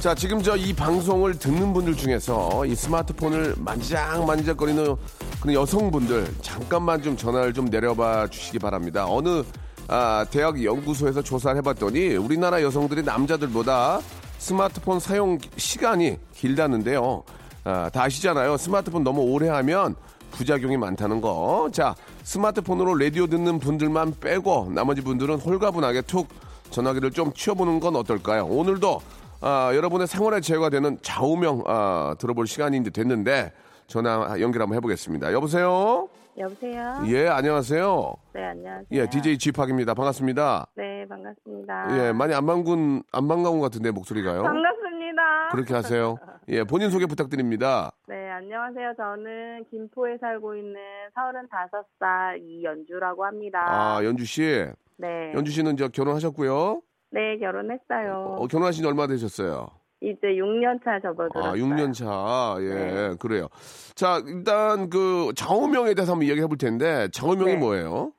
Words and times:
자, 0.00 0.14
지금 0.14 0.40
저 0.42 0.56
이 0.56 0.72
방송을 0.72 1.38
듣는 1.38 1.72
분들 1.72 1.96
중에서 1.96 2.64
이 2.66 2.74
스마트폰을 2.74 3.56
만지작만지작거리는 3.58 4.96
그런 5.40 5.54
여성분들 5.54 6.34
잠깐만 6.40 7.02
좀 7.02 7.16
전화를 7.16 7.52
좀 7.52 7.66
내려봐 7.66 8.28
주시기 8.28 8.60
바랍니다. 8.60 9.06
어느 9.08 9.42
아, 9.88 10.24
대학 10.30 10.62
연구소에서 10.62 11.22
조사를 11.22 11.56
해봤더니 11.58 12.14
우리나라 12.16 12.62
여성들이 12.62 13.02
남자들보다 13.02 14.00
스마트폰 14.38 15.00
사용 15.00 15.38
시간이 15.56 16.18
길다는데요. 16.32 17.24
아, 17.64 17.90
다 17.92 18.04
아시잖아요. 18.04 18.56
스마트폰 18.56 19.02
너무 19.02 19.22
오래 19.22 19.48
하면 19.48 19.96
부작용이 20.30 20.76
많다는 20.76 21.20
거. 21.20 21.68
자, 21.72 21.94
스마트폰으로 22.22 22.94
라디오 22.94 23.26
듣는 23.26 23.58
분들만 23.58 24.14
빼고 24.20 24.70
나머지 24.74 25.00
분들은 25.00 25.40
홀가분하게 25.40 26.02
툭 26.02 26.28
전화기를 26.70 27.10
좀 27.12 27.32
치워보는 27.32 27.80
건 27.80 27.96
어떨까요? 27.96 28.44
오늘도 28.46 29.00
아, 29.40 29.70
여러분의 29.74 30.06
생활에 30.06 30.40
제어가 30.40 30.68
되는 30.68 30.98
좌우명 31.00 31.62
아, 31.66 32.14
들어볼 32.18 32.46
시간이 32.46 32.76
이제 32.78 32.90
됐는데 32.90 33.52
전화 33.86 34.36
연결 34.40 34.62
한번 34.62 34.76
해보겠습니다. 34.76 35.32
여보세요? 35.32 36.08
여보세요? 36.36 37.02
예, 37.06 37.28
안녕하세요. 37.28 38.14
네, 38.32 38.44
안녕하세요. 38.44 38.86
예, 38.92 39.06
DJ 39.08 39.38
지팍입니다. 39.38 39.94
반갑습니다. 39.94 40.66
네, 40.76 41.06
반갑습니다. 41.08 41.98
예, 42.08 42.12
많이 42.12 42.34
안 42.34 42.46
반군, 42.46 43.02
안 43.12 43.26
반가운 43.26 43.58
것 43.58 43.64
같은데, 43.64 43.90
목소리가요? 43.90 44.42
반갑습니다. 44.42 45.48
그렇게 45.50 45.74
하세요. 45.74 46.16
예, 46.48 46.62
본인 46.62 46.90
소개 46.90 47.06
부탁드립니다. 47.06 47.90
네, 48.06 48.30
안녕하세요. 48.30 48.94
저는 48.96 49.64
김포에 49.70 50.16
살고 50.20 50.54
있는 50.54 50.74
35살 51.16 52.40
이연주라고 52.40 53.24
합니다. 53.24 53.58
아, 53.66 54.04
연주 54.04 54.24
씨. 54.24 54.64
네. 54.96 55.32
연주 55.34 55.50
씨는 55.50 55.76
저 55.76 55.88
결혼하셨고요. 55.88 56.82
네, 57.10 57.38
결혼했어요. 57.38 58.36
어, 58.38 58.46
결혼하신 58.46 58.82
지 58.82 58.88
얼마 58.88 59.06
되셨어요? 59.06 59.68
이제 60.00 60.18
6년 60.28 60.82
차 60.84 61.00
접어들었어요. 61.00 61.52
아, 61.52 61.54
6년 61.56 61.92
차. 61.92 62.56
예, 62.60 62.68
네. 62.68 63.14
그래요. 63.18 63.48
자, 63.94 64.20
일단 64.26 64.88
그 64.90 65.32
좌우명에 65.34 65.94
대해서 65.94 66.12
한번 66.12 66.28
이야기 66.28 66.40
해 66.40 66.46
볼 66.46 66.56
텐데, 66.58 67.08
좌우명이 67.12 67.54
네. 67.54 67.56
뭐예요? 67.58 68.12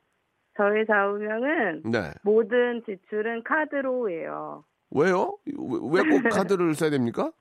저의 0.58 0.84
좌우명은 0.86 1.82
네. 1.90 2.12
모든 2.22 2.82
지출은 2.84 3.44
카드로 3.44 4.10
해요. 4.10 4.64
왜요? 4.90 5.38
왜 5.46 6.02
꼭 6.02 6.22
카드를 6.44 6.74
써야 6.74 6.90
됩니까? 6.90 7.32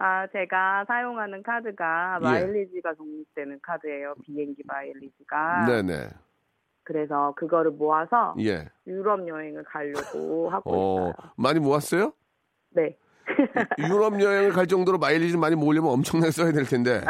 아, 0.00 0.26
제가 0.28 0.84
사용하는 0.88 1.42
카드가 1.42 2.18
예. 2.20 2.24
마일리지가 2.24 2.94
적립되는 2.94 3.58
카드예요. 3.62 4.14
비행기 4.24 4.62
마일리지가. 4.66 5.66
네네. 5.66 6.08
그래서 6.90 7.32
그거를 7.36 7.70
모아서 7.70 8.34
예. 8.40 8.66
유럽 8.84 9.28
여행을 9.28 9.62
가려고 9.62 10.50
하고 10.50 10.70
어, 10.72 10.98
있어요. 11.10 11.12
많이 11.36 11.60
모았어요? 11.60 12.12
네. 12.70 12.96
유럽 13.78 14.20
여행을 14.20 14.50
갈 14.50 14.66
정도로 14.66 14.98
마일리지 14.98 15.36
많이 15.36 15.54
모으려면 15.54 15.92
엄청나게 15.92 16.32
써야 16.32 16.50
될 16.50 16.64
텐데. 16.64 17.00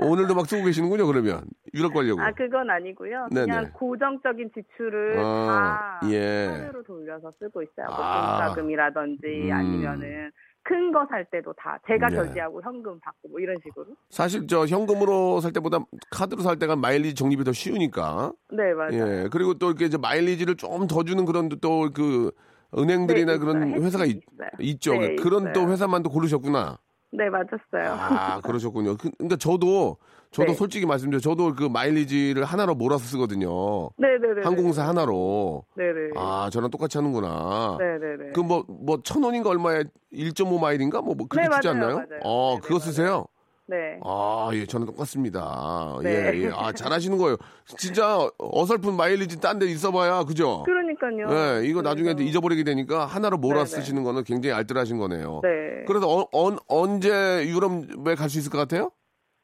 오늘도 0.00 0.34
막 0.34 0.46
쓰고 0.46 0.64
계시는군요, 0.64 1.06
그러면. 1.06 1.42
유럽 1.74 1.92
가려고. 1.92 2.22
아, 2.22 2.30
그건 2.32 2.70
아니고요. 2.70 3.28
네네. 3.30 3.46
그냥 3.46 3.72
고정적인 3.74 4.50
지출을 4.54 5.18
아, 5.18 6.00
다 6.00 6.08
예. 6.10 6.46
카드로 6.50 6.82
돌려서 6.84 7.30
쓰고 7.38 7.62
있어요. 7.62 7.86
뭐 7.86 7.96
아. 7.98 8.48
공자금이라든지 8.48 9.50
음. 9.50 9.52
아니면은 9.52 10.30
큰 10.68 10.92
거 10.92 11.06
살 11.08 11.24
때도 11.30 11.52
다 11.54 11.78
제가 11.86 12.08
네. 12.08 12.16
결제하고 12.16 12.60
현금 12.62 13.00
받고 13.00 13.28
뭐 13.30 13.40
이런 13.40 13.56
식으로. 13.62 13.86
사실 14.10 14.46
저 14.46 14.66
현금으로 14.66 15.40
살 15.40 15.52
때보다 15.52 15.78
카드로 16.10 16.42
살 16.42 16.58
때가 16.58 16.76
마일리지 16.76 17.14
적립이 17.14 17.44
더 17.44 17.52
쉬우니까. 17.52 18.32
네, 18.52 18.74
맞아요. 18.74 18.92
예. 19.24 19.28
그리고 19.30 19.54
또 19.54 19.68
이렇게 19.68 19.86
이제 19.86 19.96
마일리지를 19.96 20.56
좀 20.56 20.86
더 20.88 21.02
주는 21.04 21.24
그런 21.24 21.48
또 21.60 21.88
그 21.94 22.30
은행들이나 22.76 23.32
네, 23.32 23.38
그런. 23.38 23.82
회사가 23.82 24.04
있. 24.04 24.20
있죠. 24.60 24.92
네, 24.92 25.16
그런 25.16 25.52
또 25.54 25.60
있어요. 25.60 25.72
회사만 25.72 26.02
또 26.02 26.10
고르셨구나. 26.10 26.78
네, 27.10 27.30
맞았어요. 27.30 27.96
아, 28.00 28.40
그러셨군요. 28.42 28.96
그, 28.96 29.10
그러니까 29.16 29.36
저도 29.36 29.96
저도 30.30 30.52
네. 30.52 30.54
솔직히 30.54 30.84
말씀드려 30.84 31.20
저도 31.20 31.54
그 31.54 31.64
마일리지를 31.64 32.44
하나로 32.44 32.74
몰아서 32.74 33.04
쓰거든요. 33.06 33.90
네네네. 33.96 34.42
항공사 34.42 34.86
하나로. 34.86 35.64
네네. 35.74 36.10
아, 36.16 36.50
저랑 36.52 36.70
똑같이 36.70 36.98
하는구나. 36.98 37.76
네네네. 37.78 38.32
그 38.34 38.40
뭐 38.42 38.64
뭐 38.68 39.02
천 39.02 39.22
원인가 39.22 39.48
얼마에 39.50 39.84
1.5 40.10 40.58
마일인가 40.58 41.00
뭐, 41.00 41.14
뭐 41.14 41.26
그렇게 41.28 41.48
네, 41.48 41.54
주지 41.54 41.66
맞아요, 41.68 41.84
않나요? 41.84 41.96
맞아요. 41.96 42.20
어, 42.24 42.54
네, 42.56 42.60
그거 42.60 42.78
네, 42.78 42.84
쓰세요? 42.84 43.26
네. 43.70 44.00
아, 44.02 44.48
예, 44.54 44.64
저는 44.64 44.86
똑같습니다. 44.86 45.98
네. 46.02 46.32
예, 46.34 46.38
예. 46.44 46.50
아, 46.54 46.72
잘하시는 46.72 47.18
거예요. 47.18 47.36
진짜 47.76 48.18
어설픈 48.38 48.94
마일리지 48.96 49.40
딴 49.40 49.58
데 49.58 49.66
있어봐야, 49.66 50.24
그죠? 50.24 50.62
그러니까요. 50.64 51.26
예, 51.60 51.66
이거 51.66 51.82
나중에 51.82 52.14
그래서- 52.14 52.22
잊어버리게 52.30 52.64
되니까 52.64 53.04
하나로 53.04 53.36
몰아 53.36 53.64
네, 53.64 53.64
네. 53.64 53.66
쓰시는 53.66 54.04
거는 54.04 54.24
굉장히 54.24 54.54
알뜰하신 54.56 54.98
거네요. 54.98 55.40
네. 55.42 55.84
그래서 55.86 56.08
어, 56.08 56.26
언- 56.32 56.58
언제 56.68 57.10
유럽에 57.46 58.14
갈 58.16 58.28
수 58.30 58.38
있을 58.38 58.50
것 58.50 58.56
같아요? 58.58 58.90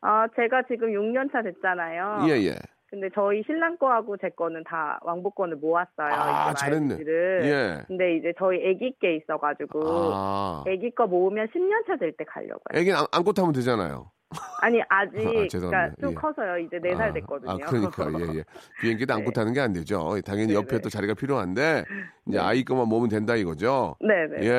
아, 0.00 0.26
제가 0.36 0.62
지금 0.68 0.88
6년 0.92 1.30
차 1.32 1.42
됐잖아요. 1.42 2.26
예, 2.28 2.46
예. 2.46 2.56
근데 2.90 3.08
저희 3.12 3.42
신랑 3.44 3.76
거하고 3.78 4.16
제 4.18 4.28
거는 4.28 4.62
다 4.62 5.00
왕복권을 5.02 5.56
모았어요. 5.56 6.12
아, 6.14 6.54
잘했네. 6.54 6.98
예. 7.00 7.82
근데 7.88 8.16
이제 8.16 8.32
저희 8.38 8.58
아기 8.70 8.94
게 9.00 9.16
있어가지고 9.16 9.80
아, 10.14 10.62
아기 10.68 10.94
거 10.94 11.06
모으면 11.08 11.48
10년 11.48 11.84
차 11.88 11.96
될 11.96 12.12
때 12.16 12.22
가려고요. 12.24 12.60
애기는 12.72 12.96
안, 12.96 13.06
안고 13.10 13.32
타면 13.32 13.52
되잖아요. 13.52 14.12
아니 14.60 14.80
아직 14.88 15.18
아. 15.26 15.48
그러니까 15.50 15.90
좀 16.00 16.10
예. 16.10 16.14
커서요. 16.14 16.58
이제 16.58 16.78
4살 16.78 17.14
됐거든요. 17.14 17.50
아, 17.50 17.56
그러니까, 17.56 18.06
예, 18.20 18.38
예. 18.38 18.44
비행기도 18.80 19.14
안고 19.14 19.30
네. 19.30 19.34
타는 19.34 19.52
게 19.52 19.60
안 19.60 19.72
되죠. 19.72 20.16
당연히 20.24 20.54
옆에 20.54 20.68
네네. 20.68 20.80
또 20.82 20.88
자리가 20.88 21.14
필요한데, 21.14 21.84
이제 22.28 22.38
아이 22.38 22.64
것만 22.64 22.88
모으면 22.88 23.08
된다 23.08 23.34
이거죠. 23.36 23.96
네네. 24.00 24.46
예, 24.46 24.50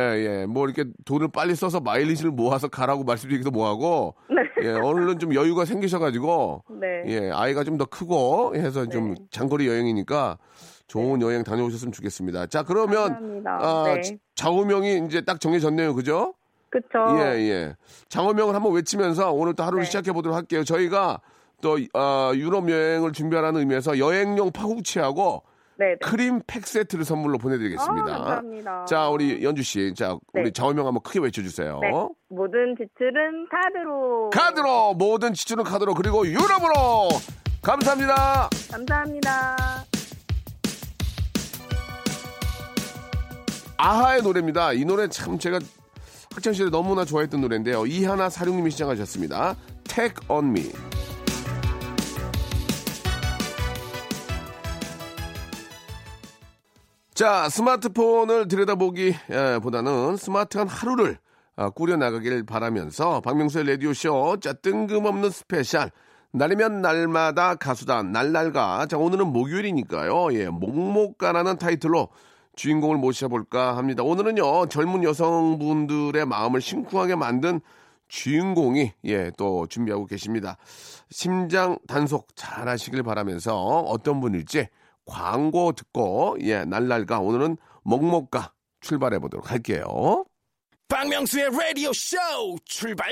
예. 0.41 0.45
뭐 0.45 0.65
이렇게 0.65 0.85
돈을 1.05 1.29
빨리 1.33 1.55
써서 1.55 1.79
마일리지를 1.79 2.31
모아서 2.31 2.67
가라고 2.67 3.03
말씀드리기도 3.03 3.51
뭐하고, 3.51 4.15
네. 4.29 4.67
예, 4.67 4.71
얼른 4.73 5.19
좀 5.19 5.33
여유가 5.33 5.65
생기셔가지고, 5.65 6.63
네. 6.81 7.03
예, 7.07 7.31
아이가 7.31 7.63
좀 7.63 7.77
더 7.77 7.85
크고 7.85 8.55
해서 8.55 8.85
좀 8.87 9.15
네. 9.15 9.21
장거리 9.31 9.67
여행이니까 9.67 10.37
좋은 10.87 11.21
여행 11.21 11.43
다녀오셨으면 11.43 11.91
좋겠습니다. 11.91 12.45
자, 12.47 12.63
그러면, 12.63 12.95
감사합니다. 13.13 13.59
아, 13.61 13.83
네. 13.95 14.01
자- 14.01 14.15
좌우명이 14.35 15.03
이제 15.07 15.21
딱 15.21 15.39
정해졌네요. 15.41 15.93
그죠? 15.95 16.33
그쵸. 16.75 17.17
예, 17.19 17.39
예. 17.49 17.75
장어명을 18.09 18.53
한번 18.53 18.73
외치면서 18.73 19.31
오늘 19.31 19.53
또 19.53 19.63
하루를 19.63 19.83
네. 19.83 19.85
시작해 19.85 20.11
보도록 20.11 20.35
할게요. 20.35 20.65
저희가 20.65 21.21
또 21.61 21.77
어, 21.93 22.31
유럽 22.35 22.69
여행을 22.69 23.13
준비하라는 23.13 23.61
의미에서 23.61 23.97
여행용 23.97 24.51
파우치하고 24.51 25.43
네네. 25.77 25.95
크림 26.01 26.41
팩 26.45 26.67
세트를 26.67 27.05
선물로 27.05 27.37
보내드리겠습니다. 27.37 28.13
아, 28.13 28.17
감사합니다. 28.17 28.85
자, 28.85 29.09
우리 29.09 29.43
연주 29.43 29.63
씨, 29.63 29.93
자, 29.93 30.17
우리 30.33 30.45
네. 30.45 30.51
장어명 30.51 30.85
한번 30.85 31.01
크게 31.01 31.19
외쳐주세요. 31.19 31.79
네. 31.81 31.91
모든 32.29 32.75
지출은 32.77 33.47
카드로. 33.49 34.29
카드로 34.31 34.93
모든 34.95 35.33
지출은 35.33 35.63
카드로 35.63 35.93
그리고 35.93 36.27
유럽으로 36.27 37.09
감사합니다. 37.61 38.49
감사합니다. 38.71 39.55
아하의 43.77 44.21
노래입니다. 44.21 44.73
이 44.73 44.85
노래 44.85 45.07
참 45.09 45.37
제가 45.37 45.59
학창 46.35 46.51
시절에 46.51 46.69
너무나 46.69 47.05
좋아했던 47.05 47.39
노래인데요. 47.39 47.85
이하나 47.85 48.29
사룡님이 48.29 48.69
신청하셨습니다. 48.71 49.55
Take 49.85 50.27
on 50.27 50.49
me. 50.49 50.69
자, 57.13 57.47
스마트폰을 57.47 58.49
들여다보기 58.49 59.15
예, 59.31 59.59
보다는 59.63 60.17
스마트한 60.17 60.67
하루를 60.67 61.19
아, 61.55 61.69
꾸려나가길 61.69 62.45
바라면서 62.45 63.21
박명수의 63.21 63.65
라디오쇼 63.69 64.41
자 64.41 64.51
뜬금없는 64.51 65.29
스페셜 65.29 65.89
날이면 66.33 66.81
날마다 66.81 67.55
가수다 67.55 68.03
날날가 68.03 68.87
자 68.87 68.97
오늘은 68.97 69.27
목요일이니까요 69.27 70.33
예 70.33 70.49
목목가라는 70.49 71.57
타이틀로 71.57 72.09
주인공을 72.55 72.97
모셔볼까 72.97 73.77
합니다 73.77 74.03
오늘은요 74.03 74.67
젊은 74.67 75.03
여성분들의 75.03 76.25
마음을 76.25 76.61
심쿵하게 76.61 77.15
만든 77.15 77.61
주인공이 78.07 78.91
예 79.05 79.31
또 79.37 79.67
준비하고 79.67 80.05
계십니다 80.05 80.57
심장 81.09 81.77
단속 81.87 82.27
잘 82.35 82.67
하시길 82.67 83.03
바라면서 83.03 83.55
어떤 83.57 84.19
분일지 84.21 84.67
광고 85.05 85.71
듣고 85.71 86.37
예 86.41 86.65
날날가 86.65 87.19
오늘은 87.19 87.57
목목가 87.83 88.53
출발해 88.81 89.19
보도록 89.19 89.51
할게요. 89.51 90.25
박명수의 90.87 91.49
라디오 91.51 91.91
쇼 91.93 92.17
출발! 92.65 93.11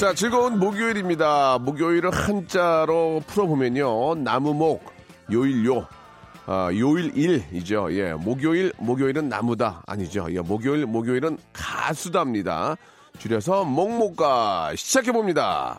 자 0.00 0.14
즐거운 0.14 0.58
목요일입니다. 0.58 1.58
목요일을 1.58 2.10
한자로 2.10 3.22
풀어보면요 3.26 4.14
나무목 4.14 4.82
요일요 5.30 5.86
아, 6.46 6.70
요일일이죠. 6.72 7.92
예 7.92 8.14
목요일 8.14 8.72
목요일은 8.78 9.28
나무다 9.28 9.82
아니죠. 9.86 10.26
예 10.30 10.40
목요일 10.40 10.86
목요일은 10.86 11.36
가수답니다. 11.52 12.76
줄여서 13.18 13.64
목목가 13.64 14.72
시작해 14.74 15.12
봅니다. 15.12 15.78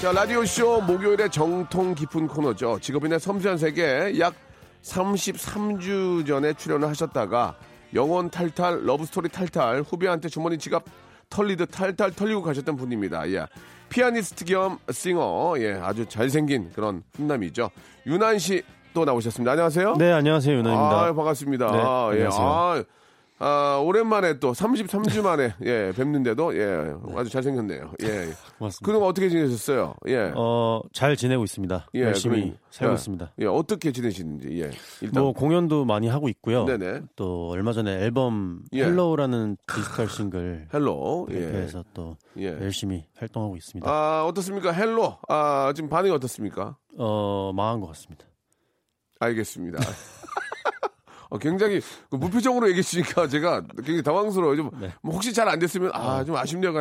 자, 0.00 0.10
라디오쇼 0.10 0.80
목요일의 0.80 1.30
정통 1.30 1.94
깊은 1.94 2.26
코너죠. 2.26 2.80
직업인의 2.80 3.20
섬세한 3.20 3.58
세계 3.58 4.18
약 4.18 4.34
33주 4.82 6.26
전에 6.26 6.52
출연을 6.54 6.88
하셨다가 6.88 7.54
영원 7.94 8.30
탈탈, 8.30 8.84
러브스토리 8.84 9.28
탈탈, 9.28 9.82
후배한테 9.82 10.28
주머니 10.28 10.58
지갑 10.58 10.84
털리듯 11.30 11.70
탈탈 11.70 12.12
털리고 12.12 12.42
가셨던 12.42 12.76
분입니다. 12.76 13.28
예. 13.30 13.46
피아니스트 13.88 14.44
겸 14.46 14.78
싱어, 14.90 15.54
예, 15.58 15.74
아주 15.74 16.06
잘생긴 16.06 16.70
그런 16.72 17.02
훈남이죠. 17.14 17.70
유난 18.06 18.38
씨 18.38 18.62
또 18.94 19.04
나오셨습니다. 19.04 19.52
안녕하세요. 19.52 19.94
네, 19.96 20.12
안녕하세요. 20.12 20.54
윤한입니다. 20.58 21.00
아, 21.00 21.12
반갑습니다. 21.14 21.70
네, 21.72 21.78
아, 21.78 22.10
예. 22.12 22.16
안녕하세요. 22.16 22.46
아, 22.46 22.82
아, 23.44 23.80
오랜만에 23.84 24.38
또 24.38 24.52
33주 24.52 25.20
만에 25.22 25.52
예, 25.64 25.92
뵙는데도 25.96 26.56
예, 26.56 26.94
아주 27.16 27.28
잘생겼네요. 27.28 27.92
예. 28.04 28.28
고맙습니다. 28.56 28.84
그동안 28.84 29.08
어떻게 29.08 29.28
지내셨어요? 29.28 29.94
예. 30.06 30.32
어, 30.36 30.80
잘 30.92 31.16
지내고 31.16 31.42
있습니다. 31.42 31.88
예, 31.96 32.02
열심히 32.02 32.40
그럼, 32.42 32.56
살고 32.70 32.92
예. 32.92 32.94
있습니다. 32.94 33.32
예, 33.40 33.46
어떻게 33.46 33.90
지내시는지. 33.90 34.48
예. 34.60 34.70
일단 35.00 35.24
뭐 35.24 35.32
공연도 35.32 35.84
많이 35.84 36.06
하고 36.06 36.28
있고요. 36.28 36.66
네네. 36.66 37.02
또 37.16 37.48
얼마 37.48 37.72
전에 37.72 37.90
앨범 38.04 38.62
예. 38.74 38.84
Hello라는 38.84 39.56
디지털 39.66 40.08
싱글 40.08 40.68
Hello. 40.72 41.26
예. 41.32 41.40
발표해서 41.40 41.84
또 41.94 42.16
예. 42.38 42.46
열심히 42.46 43.06
활동하고 43.16 43.56
있습니다. 43.56 43.90
아, 43.90 44.24
어떻습니까? 44.24 44.70
Hello. 44.70 45.18
아, 45.28 45.72
지금 45.74 45.90
반응이 45.90 46.14
어떻습니까? 46.14 46.76
어, 46.96 47.52
망한 47.56 47.80
것 47.80 47.88
같습니다. 47.88 48.24
알겠습니다. 49.18 49.78
어, 51.32 51.38
굉장히 51.38 51.80
그 52.10 52.16
무표정으로 52.16 52.68
얘기하시니까 52.68 53.26
제가 53.28 53.62
굉장히 53.76 54.02
당황스러워요. 54.02 54.56
좀, 54.56 54.70
네. 54.78 54.92
뭐 55.02 55.14
혹시 55.14 55.32
잘 55.32 55.48
안 55.48 55.58
됐으면, 55.58 55.90
아, 55.94 56.22
좀 56.24 56.36
아쉽네요. 56.36 56.72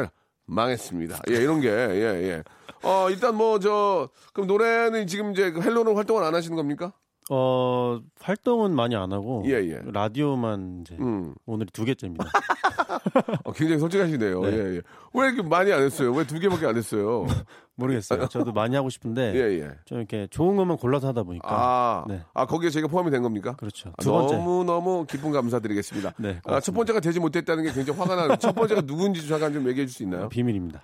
망했습니다. 0.46 1.22
예, 1.30 1.36
이런 1.36 1.62
게, 1.62 1.70
예, 1.70 2.04
예. 2.30 2.44
어, 2.84 3.10
일단 3.10 3.36
뭐, 3.36 3.60
저, 3.60 4.10
그럼 4.34 4.48
노래는 4.48 5.08
지금 5.08 5.32
이제 5.32 5.52
그 5.52 5.62
헬로는 5.62 5.96
활동을 5.96 6.24
안 6.24 6.36
하시는 6.36 6.56
겁니까? 6.58 6.92
어, 7.34 8.02
활동은 8.20 8.76
많이 8.76 8.94
안 8.94 9.14
하고 9.14 9.42
예, 9.46 9.52
예. 9.54 9.80
라디오만 9.86 10.82
이제 10.82 10.98
음. 11.00 11.34
오늘이 11.46 11.70
두 11.72 11.86
개째입니다. 11.86 12.26
어, 13.46 13.54
굉장히 13.54 13.80
솔직하시네요. 13.80 14.42
네. 14.42 14.52
예, 14.52 14.58
예. 14.76 14.82
왜 15.14 15.28
이렇게 15.28 15.42
많이 15.42 15.72
안 15.72 15.82
했어요? 15.82 16.12
왜 16.12 16.26
두 16.26 16.38
개밖에 16.40 16.66
안 16.66 16.76
했어요? 16.76 17.26
모르겠어요. 17.76 18.28
저도 18.28 18.52
많이 18.52 18.76
하고 18.76 18.90
싶은데 18.90 19.34
예, 19.34 19.62
예. 19.62 19.72
좀 19.86 20.00
이렇게 20.00 20.28
좋은 20.30 20.58
것만 20.58 20.76
골라서 20.76 21.08
하다 21.08 21.24
보니까 21.24 21.48
아, 21.50 22.04
네. 22.10 22.22
아, 22.34 22.46
거기에 22.46 22.70
제가 22.70 22.88
포함이 22.90 23.10
된 23.12 23.22
겁니까? 23.24 23.56
그렇죠. 23.56 23.90
아, 23.98 24.02
두 24.02 24.12
번째. 24.12 24.36
너무 24.36 24.64
너무 24.66 25.06
기쁜 25.10 25.32
감사드리겠습니다. 25.32 26.14
네, 26.18 26.30
아, 26.40 26.42
고맙습니다. 26.42 26.60
첫 26.60 26.72
번째가 26.74 27.00
되지 27.00 27.20
못했다는 27.22 27.64
게 27.64 27.72
굉장히 27.72 27.98
화가 27.98 28.16
나는 28.16 28.38
첫 28.40 28.54
번째가 28.54 28.82
누군지 28.82 29.26
잠깐 29.26 29.54
좀 29.54 29.68
얘기해 29.70 29.86
줄 29.88 29.94
수 29.96 30.04
있나요? 30.04 30.28
비밀입니다. 30.28 30.84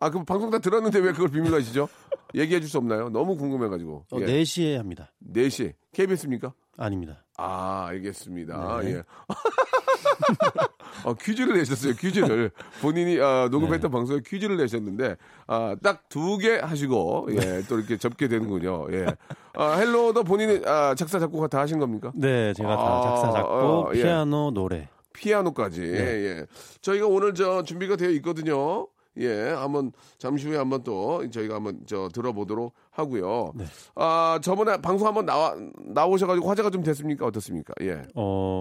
아, 0.00 0.10
그럼 0.10 0.24
방송 0.24 0.50
다 0.50 0.58
들었는데 0.58 0.98
왜 1.00 1.12
그걸 1.12 1.28
비밀로 1.28 1.56
하시죠? 1.56 1.88
얘기해 2.34 2.60
줄 2.60 2.68
수 2.68 2.78
없나요? 2.78 3.08
너무 3.08 3.36
궁금해가지고. 3.36 4.04
어, 4.12 4.18
예. 4.20 4.26
4시에 4.26 4.76
합니다. 4.76 5.10
4시. 5.34 5.72
KBS입니까? 5.92 6.52
아닙니다. 6.76 7.24
아, 7.36 7.86
알겠습니다. 7.88 8.80
네. 8.82 8.90
예. 8.94 9.02
어, 11.04 11.14
퀴즈를 11.14 11.56
내셨어요, 11.56 11.94
퀴즈를. 11.94 12.50
본인이 12.80 13.20
아, 13.20 13.48
녹음했던 13.50 13.90
방송에 13.90 14.20
퀴즈를 14.24 14.56
내셨는데, 14.56 15.16
아, 15.46 15.76
딱 15.82 16.08
두 16.08 16.38
개 16.38 16.58
하시고, 16.58 17.28
예, 17.32 17.62
또 17.68 17.78
이렇게 17.78 17.96
접게 17.96 18.28
되는군요. 18.28 18.86
예. 18.92 19.06
아, 19.54 19.72
헬로도 19.76 20.24
본인이 20.24 20.60
아, 20.66 20.94
작사, 20.96 21.18
작곡 21.18 21.48
다 21.50 21.60
하신 21.60 21.78
겁니까? 21.78 22.12
네, 22.14 22.52
제가 22.54 22.76
다 22.76 22.82
아, 22.82 23.02
작사, 23.02 23.32
작곡, 23.32 23.50
어, 23.52 23.90
예. 23.94 24.02
피아노, 24.02 24.50
노래. 24.52 24.88
피아노까지. 25.14 25.82
예, 25.82 25.96
예. 25.96 26.46
저희가 26.80 27.06
오늘 27.06 27.34
저 27.34 27.62
준비가 27.62 27.96
되어 27.96 28.10
있거든요. 28.10 28.86
예, 29.18 29.50
한번 29.50 29.92
잠시 30.18 30.46
후에 30.48 30.56
한번 30.56 30.82
또 30.84 31.28
저희가 31.30 31.56
한번 31.56 31.80
저 31.86 32.08
들어보도록 32.12 32.72
하고요. 32.90 33.52
네. 33.56 33.64
아 33.96 34.38
저번에 34.42 34.76
방송 34.80 35.06
한번 35.08 35.26
나와 35.26 35.54
나오셔가지고 35.86 36.48
화제가 36.48 36.70
좀 36.70 36.82
됐습니까? 36.82 37.26
어떻습니까? 37.26 37.74
예, 37.82 38.02
어, 38.14 38.60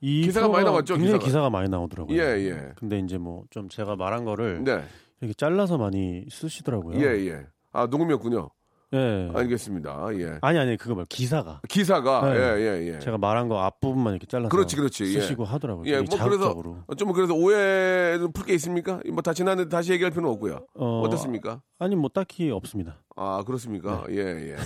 이 0.00 0.22
기사가 0.22 0.48
많이 0.48 0.64
나왔죠, 0.64 0.94
굉장히 0.94 1.18
기사가. 1.18 1.24
기사가. 1.24 1.50
많이 1.50 1.68
나오더라고요. 1.68 2.16
예, 2.16 2.22
예. 2.50 2.72
근데 2.76 2.98
이제 2.98 3.16
뭐 3.18 3.44
좀 3.50 3.68
제가 3.68 3.96
말한 3.96 4.24
거를 4.24 4.62
네, 4.64 4.82
이렇게 5.20 5.34
잘라서 5.34 5.78
많이 5.78 6.24
쓰시더라고요. 6.30 6.98
예, 7.00 7.26
예. 7.28 7.46
아 7.72 7.86
녹음이었군요. 7.86 8.48
예. 8.92 9.30
알겠습니다. 9.34 10.08
예. 10.20 10.38
아니 10.42 10.58
아니 10.58 10.76
그거 10.76 10.94
말 10.94 11.04
기사가 11.08 11.60
기사가 11.68 12.32
네. 12.32 12.38
예, 12.38 12.60
예, 12.60 12.94
예. 12.94 12.98
제가 13.00 13.18
말한 13.18 13.48
거 13.48 13.60
앞부분만 13.60 14.12
이렇게 14.14 14.26
잘라서 14.26 14.48
그렇지, 14.48 14.76
그렇지. 14.76 15.04
예. 15.04 15.20
쓰시고 15.20 15.44
하더라고요. 15.44 15.84
예, 15.86 15.96
되게 15.98 16.02
뭐 16.16 16.24
그래서 16.24 16.42
자극적으로. 16.44 16.84
좀 16.96 17.12
그래서 17.12 17.34
오해는 17.34 18.32
풀게 18.32 18.54
있습니까? 18.54 19.00
뭐 19.12 19.22
다 19.22 19.32
지났는데 19.32 19.68
다시 19.68 19.92
얘기할 19.92 20.12
필요는 20.12 20.30
없고요. 20.30 20.66
어, 20.74 21.00
어떻습니까? 21.00 21.60
아니 21.80 21.96
뭐 21.96 22.08
딱히 22.08 22.50
없습니다. 22.50 22.98
아, 23.16 23.42
그렇습니까? 23.44 24.04
네. 24.08 24.16
예, 24.16 24.50
예. 24.52 24.56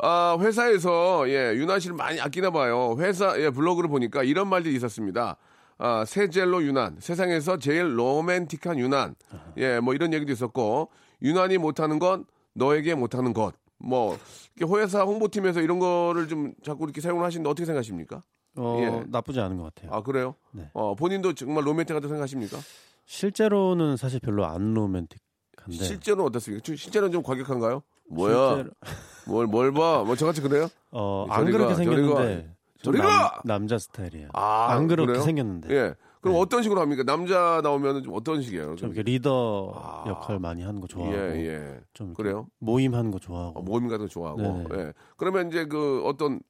아, 0.00 0.36
회사에서, 0.40 1.28
예, 1.28 1.52
유나 1.54 1.80
씨를 1.80 1.96
많이 1.96 2.20
아끼나 2.20 2.50
봐요. 2.52 2.94
회사, 3.00 3.38
예, 3.40 3.50
블로그를 3.50 3.90
보니까 3.90 4.22
이런 4.22 4.48
말들이 4.48 4.76
있었습니다. 4.76 5.36
아, 5.76 6.04
세젤로 6.06 6.62
유난. 6.62 6.96
세상에서 7.00 7.58
제일 7.58 7.98
로맨틱한 7.98 8.78
유난. 8.78 9.16
예, 9.56 9.80
뭐 9.80 9.94
이런 9.94 10.12
얘기도 10.12 10.30
있었고, 10.32 10.90
유난이 11.20 11.58
못하는 11.58 11.98
건 11.98 12.24
너에게 12.58 12.94
못하는 12.94 13.32
것. 13.32 13.54
뭐, 13.78 14.18
이렇게 14.56 14.74
회사 14.80 15.02
홍보팀에서 15.02 15.60
이런 15.60 15.78
거를 15.78 16.26
좀 16.28 16.52
자꾸 16.64 16.84
이렇게 16.84 17.00
사용을 17.00 17.24
하시는데 17.24 17.48
어떻게 17.48 17.64
생각하십니까? 17.64 18.22
어, 18.56 18.78
예. 18.80 19.04
나쁘지 19.08 19.40
않은 19.40 19.56
것 19.56 19.72
같아요. 19.74 19.92
아, 19.94 20.02
그래요? 20.02 20.34
네. 20.52 20.68
어, 20.74 20.94
본인도 20.96 21.34
정말 21.34 21.64
로맨틱하다고 21.66 22.08
생각하십니까? 22.08 22.58
실제로는 23.06 23.96
사실 23.96 24.18
별로 24.20 24.44
안 24.44 24.74
로맨틱한데 24.74 25.84
실제로는 25.84 26.24
어떻습니까? 26.26 26.62
주- 26.62 26.76
실제로는 26.76 27.12
좀 27.12 27.22
과격한가요? 27.22 27.82
뭐야? 28.10 28.48
실제로- 28.56 28.70
뭘, 29.28 29.46
뭘 29.46 29.72
봐? 29.72 30.02
뭐 30.04 30.16
저같이 30.16 30.40
그래요? 30.40 30.68
어, 30.90 31.26
저리 31.28 31.38
안 31.46 31.50
그렇게 31.52 31.74
생겼는데 31.76 32.54
좀 32.82 32.92
저리 32.94 32.98
가! 32.98 33.06
남, 33.06 33.30
남자 33.60 33.78
스타일이에요. 33.78 34.28
아, 34.34 34.68
안 34.72 34.88
그렇게 34.88 35.06
그래요? 35.12 35.22
생겼는데 35.24 35.74
예. 35.74 35.94
그럼 36.20 36.34
네. 36.34 36.40
어떤 36.40 36.62
식으로 36.62 36.80
합니까? 36.80 37.02
남자 37.04 37.60
나오면 37.62 38.02
좀 38.02 38.14
어떤 38.14 38.42
식이에요? 38.42 38.76
좀 38.76 38.88
이렇게 38.92 39.02
리더 39.02 39.72
아. 39.76 40.04
역할 40.08 40.38
많이 40.38 40.62
하는 40.62 40.80
거 40.80 40.86
좋아하고 40.86 41.16
예, 41.16 41.46
예. 41.46 41.80
좀 41.92 42.14
그래요? 42.14 42.46
모임 42.58 42.94
하는 42.94 43.10
거 43.10 43.18
좋아하고 43.18 43.60
어, 43.60 43.62
모임 43.62 43.88
같은 43.88 44.06
거 44.06 44.08
좋아하고. 44.08 44.40
네네. 44.40 44.66
예. 44.74 44.92
그러면 45.16 45.48
이제 45.48 45.64
그 45.66 46.02
어떤 46.04 46.40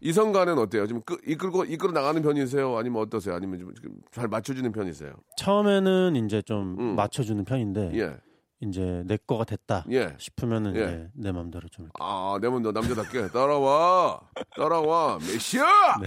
이성 0.00 0.32
간은 0.32 0.58
어때요? 0.58 0.86
좀 0.86 1.00
끄, 1.02 1.18
이끌고 1.26 1.64
이끌어 1.64 1.92
나가는 1.92 2.22
편이세요? 2.22 2.76
아니면 2.76 3.02
어떠세요? 3.02 3.34
아니면 3.34 3.58
좀 3.58 3.72
잘 4.12 4.28
맞춰주는 4.28 4.70
편이세요? 4.72 5.12
처음에는 5.36 6.16
이제 6.24 6.40
좀 6.42 6.76
음. 6.78 6.96
맞춰주는 6.96 7.44
편인데 7.44 7.90
예, 7.94 8.16
이제 8.60 9.02
내 9.06 9.16
거가 9.16 9.44
됐다 9.44 9.84
예. 9.90 10.14
싶으면은 10.18 10.74
예. 10.74 10.80
이제 10.80 11.08
내 11.14 11.32
맘대로 11.32 11.68
좀 11.68 11.88
아, 12.00 12.38
내면 12.40 12.62
너 12.62 12.72
남자답게 12.72 13.28
따라와, 13.28 14.20
따라와, 14.56 15.18
메시아 15.20 15.64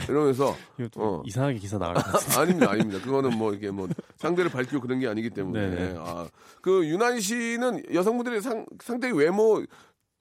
이러면서 0.09 0.55
이거 0.77 0.89
좀 0.89 1.03
어. 1.03 1.23
이상하게 1.25 1.59
기사 1.59 1.77
나갈 1.77 1.95
것. 1.95 2.03
아닙니다, 2.37 2.71
아닙니다. 2.71 2.99
그거는 3.03 3.37
뭐 3.37 3.53
이게 3.53 3.71
뭐 3.71 3.87
상대를 4.17 4.51
밝히고 4.51 4.81
그런 4.81 4.99
게 4.99 5.07
아니기 5.07 5.29
때문에. 5.29 5.69
네네. 5.69 5.95
아, 5.97 6.27
그 6.61 6.85
유난 6.85 7.21
씨는 7.21 7.83
여성분들이 7.93 8.41
상, 8.41 8.65
상당히 8.83 9.17
외모 9.17 9.63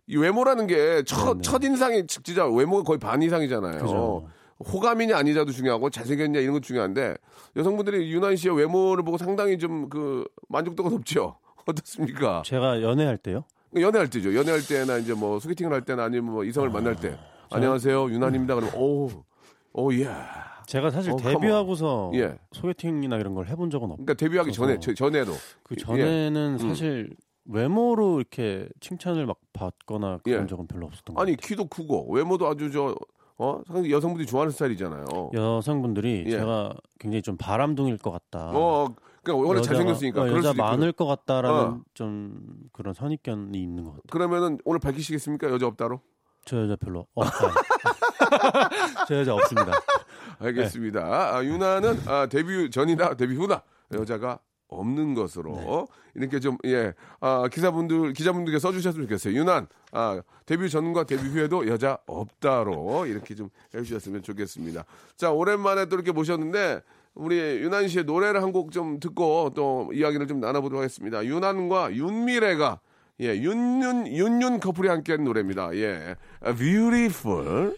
이 0.07 0.17
외모라는 0.17 0.67
게 0.67 1.03
첫, 1.05 1.33
네네. 1.33 1.41
첫 1.43 1.65
인상이 1.65 2.07
진짜 2.07 2.47
외모가 2.47 2.85
거의 2.85 2.99
반 2.99 3.23
이상이잖아요. 3.23 3.81
그죠. 3.81 4.29
호감이냐 4.61 5.17
아니냐도 5.17 5.53
중요하고 5.53 5.89
잘생겼냐 5.89 6.41
이런 6.41 6.53
거 6.53 6.61
중요한데 6.61 7.17
여성분들이 7.57 8.13
유난 8.13 8.37
씨의 8.37 8.57
외모를 8.57 9.03
보고 9.05 9.17
상당히 9.19 9.59
좀 9.59 9.89
그 9.89 10.25
만족도가 10.49 10.91
높죠. 10.91 11.39
어떻습니까? 11.71 12.43
제가 12.45 12.83
연애할 12.83 13.17
때요. 13.17 13.45
연애할 13.77 14.09
때죠. 14.11 14.35
연애할 14.35 14.61
때나 14.67 14.99
이제 14.99 15.15
뭐 15.15 15.39
소개팅을 15.39 15.73
할 15.73 15.85
때나 15.85 16.05
아니면 16.05 16.33
뭐 16.33 16.45
이성을 16.45 16.69
만날 16.71 16.97
때 16.97 17.17
안녕하세요 17.51 18.11
유난입니다. 18.11 18.55
그러면 18.57 18.75
오, 18.77 19.09
오 19.73 19.93
예. 19.95 20.09
제가 20.67 20.91
사실 20.91 21.13
어, 21.13 21.17
데뷔하고서 21.17 22.13
예. 22.15 22.37
소개팅이나 22.53 23.17
이런 23.17 23.35
걸 23.35 23.47
해본 23.47 23.71
적은 23.71 23.87
없고 23.91 24.05
그러니까 24.05 24.15
데뷔하기 24.15 24.53
전에 24.53 24.79
저- 24.81 24.95
전에도 24.95 25.33
그 25.63 25.75
예. 25.79 25.81
전에는 25.83 26.59
음. 26.61 26.69
사실 26.69 27.11
외모로 27.45 28.19
이렇게 28.21 28.69
칭찬을 28.81 29.27
막 29.27 29.39
받거나 29.53 30.19
그런 30.23 30.43
예. 30.43 30.47
적은 30.47 30.67
별로 30.67 30.87
없었던 30.87 31.15
것 31.15 31.23
아니. 31.23 31.37
키도 31.37 31.67
크고 31.69 32.13
외모도 32.13 32.47
아주 32.49 32.71
저 32.71 32.95
어, 33.39 33.63
상당히 33.67 33.91
여성분들이 33.91 34.27
좋아하는 34.27 34.53
스타일이잖아요. 34.53 35.31
여성분들이 35.33 36.25
예. 36.27 36.31
제가 36.31 36.75
굉장히 36.99 37.23
좀 37.23 37.37
바람둥일 37.37 37.97
것 37.99 38.11
같다. 38.11 38.51
어, 38.55 38.95
그러니까 39.23 39.47
원래 39.49 39.61
여자가- 39.61 39.65
잘생겼으니까 39.65 40.21
어, 40.23 40.25
그럴 40.25 40.39
여자. 40.39 40.53
많을 40.55 40.93
것 40.93 41.07
같다라는 41.07 41.59
어. 41.61 41.81
좀 41.95 42.41
그런 42.73 42.95
선입견이 42.95 43.59
있는 43.61 43.85
것 43.85 43.91
같아요. 43.91 44.03
그러면은 44.11 44.59
오늘 44.65 44.79
밝히시겠습니까? 44.81 45.51
여자 45.51 45.67
없다로? 45.67 46.01
저 46.47 46.63
여자 46.63 46.77
별로 46.77 47.07
없어요. 47.15 47.51
저 49.09 49.15
여자 49.17 49.35
없습니다. 49.35 49.73
알겠습니다. 50.39 51.05
네. 51.05 51.11
아, 51.11 51.45
유나는 51.45 52.01
아, 52.09 52.27
데뷔 52.27 52.71
전이나 52.71 53.15
데뷔 53.15 53.35
후나 53.37 53.63
여자가 53.93 54.39
없는 54.69 55.15
것으로 55.15 55.53
네. 55.57 55.85
이렇게 56.15 56.39
좀 56.41 56.57
예, 56.65 56.95
아, 57.21 57.49
기사분들 57.53 58.13
기자분들께 58.15 58.59
써주셨으면 58.59 59.07
좋겠어요. 59.07 59.35
유난 59.37 59.67
아, 59.93 60.23
데뷔 60.47 60.71
전과 60.71 61.05
데뷔 61.05 61.29
후에도 61.29 61.67
여자 61.69 61.99
없다로 62.07 63.07
이렇게 63.07 63.35
좀 63.35 63.51
해주셨으면 63.75 64.23
좋겠습니다. 64.23 64.85
자 65.17 65.31
오랜만에 65.31 65.87
또 65.87 65.97
이렇게 65.97 66.13
모셨는데 66.13 66.83
우리 67.15 67.37
유난 67.39 67.89
씨의 67.89 68.05
노래를 68.05 68.43
한 68.43 68.53
곡 68.53 68.71
좀 68.73 68.99
듣고 69.01 69.51
또 69.55 69.91
이야기를 69.93 70.27
좀 70.27 70.41
나눠보도록 70.41 70.81
하겠습니다. 70.83 71.25
유난과 71.25 71.95
윤미래가 71.95 72.81
예, 73.21 73.35
윤윤 73.37 74.07
윤윤 74.07 74.61
커플이 74.61 74.89
함께한 74.89 75.25
노래입니다. 75.25 75.75
예, 75.77 76.15
아, 76.41 76.53
Beautiful. 76.55 77.77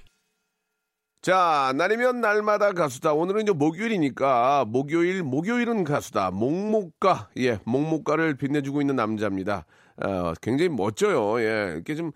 자, 1.20 1.72
날이면 1.76 2.20
날마다 2.20 2.72
가수다. 2.72 3.12
오늘은 3.12 3.42
이제 3.42 3.52
목요일이니까 3.52 4.64
목요일 4.68 5.22
목요일은 5.22 5.84
가수다. 5.84 6.30
목목가 6.32 7.28
예, 7.38 7.58
목목가를 7.64 8.34
빛내주고 8.36 8.80
있는 8.80 8.96
남자입니다. 8.96 9.64
어, 10.04 10.32
굉장히 10.42 10.68
멋져요. 10.68 11.40
예, 11.40 11.72
이렇게 11.74 11.94
좀 11.94 12.10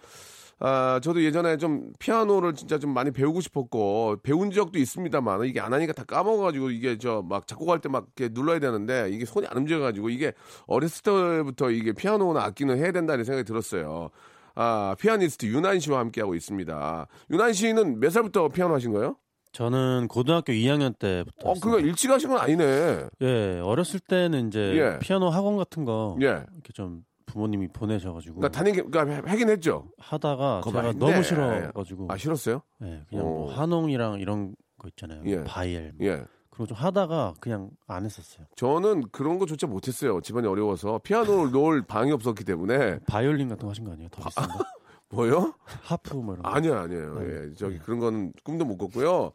아, 0.58 1.00
저도 1.02 1.22
예전에 1.22 1.58
좀 1.58 1.92
피아노를 1.98 2.54
진짜 2.54 2.78
좀 2.78 2.94
많이 2.94 3.10
배우고 3.10 3.40
싶었고 3.42 4.16
배운 4.22 4.50
적도 4.50 4.78
있습니다만 4.78 5.44
이게 5.44 5.60
안 5.60 5.72
하니까 5.74 5.92
다 5.92 6.04
까먹어가지고 6.04 6.70
이게 6.70 6.96
저 6.98 7.22
막 7.22 7.46
작곡할 7.46 7.80
때 7.80 7.88
막 7.90 8.06
이렇게 8.16 8.32
눌러야 8.32 8.58
되는데 8.58 9.10
이게 9.10 9.24
손이 9.26 9.46
안 9.48 9.58
움직여가지고 9.58 10.08
이게 10.08 10.32
어렸을 10.66 11.02
때부터 11.02 11.70
이게 11.70 11.92
피아노나 11.92 12.42
악기는 12.44 12.76
해야 12.78 12.90
된다는 12.92 13.24
생각이 13.24 13.44
들었어요. 13.46 14.08
아, 14.54 14.96
피아니스트 14.98 15.44
윤한 15.46 15.78
씨와 15.80 15.98
함께하고 16.00 16.34
있습니다. 16.34 17.06
윤한 17.30 17.52
씨는 17.52 18.00
몇 18.00 18.08
살부터 18.10 18.48
피아노 18.48 18.74
하신 18.74 18.92
거예요? 18.92 19.16
저는 19.52 20.08
고등학교 20.08 20.52
2학년 20.52 20.98
때부터 20.98 21.50
어, 21.50 21.54
그거 21.54 21.78
일찍 21.80 22.10
하신 22.10 22.28
건 22.30 22.38
아니네. 22.38 23.06
예 23.22 23.60
어렸을 23.62 24.00
때는 24.00 24.48
이제 24.48 24.60
예. 24.76 24.98
피아노 25.00 25.28
학원 25.30 25.56
같은 25.56 25.84
거 25.84 26.16
예. 26.22 26.26
이렇게 26.26 26.72
좀 26.74 27.02
부모님이 27.36 27.68
보내셔가지고 27.68 28.36
그러니까 28.36 28.58
다니기, 28.58 28.80
그러니까 28.82 29.30
하긴 29.30 29.50
했죠. 29.50 29.90
하다가 29.98 30.62
제가 30.64 30.82
많이 30.82 30.98
너무 30.98 31.12
했네. 31.12 31.22
싫어가지고 31.22 32.06
아, 32.10 32.16
싫었어요? 32.16 32.62
예, 32.82 33.02
그냥 33.10 33.24
뭐 33.26 33.50
어. 33.50 33.54
하농이랑 33.54 34.20
이런 34.20 34.56
거 34.78 34.88
있잖아요 34.88 35.20
예. 35.26 35.44
바이엘 35.44 35.92
예. 36.00 36.24
그런 36.50 36.66
거 36.66 36.71
좀 36.71 36.76
하다가 36.78 37.34
그냥 37.40 37.70
안 37.86 38.06
했었어요 38.06 38.46
저는 38.56 39.08
그런 39.12 39.38
거조차 39.38 39.66
못했어요. 39.66 40.20
집안이 40.22 40.46
어려워서. 40.48 40.98
피아노를 41.04 41.50
놓을 41.52 41.82
방이 41.86 42.10
없었기 42.12 42.44
때문에. 42.44 43.00
바이올린 43.06 43.48
같은 43.50 43.64
거 43.66 43.70
하신 43.70 43.84
거 43.84 43.92
아니에요 43.92 44.08
더 44.10 44.22
비싼 44.24 44.48
거 44.48 44.64
뭐요? 45.10 45.52
하프 45.82 46.16
뭐 46.16 46.34
이런 46.34 46.42
거 46.42 46.48
아니요, 46.48 46.74
아니에요. 46.78 47.18
예, 47.50 47.54
저기 47.54 47.78
그런 47.78 48.00
거는 48.00 48.32
꿈도 48.44 48.64
못 48.64 48.78
꿨고요. 48.78 49.32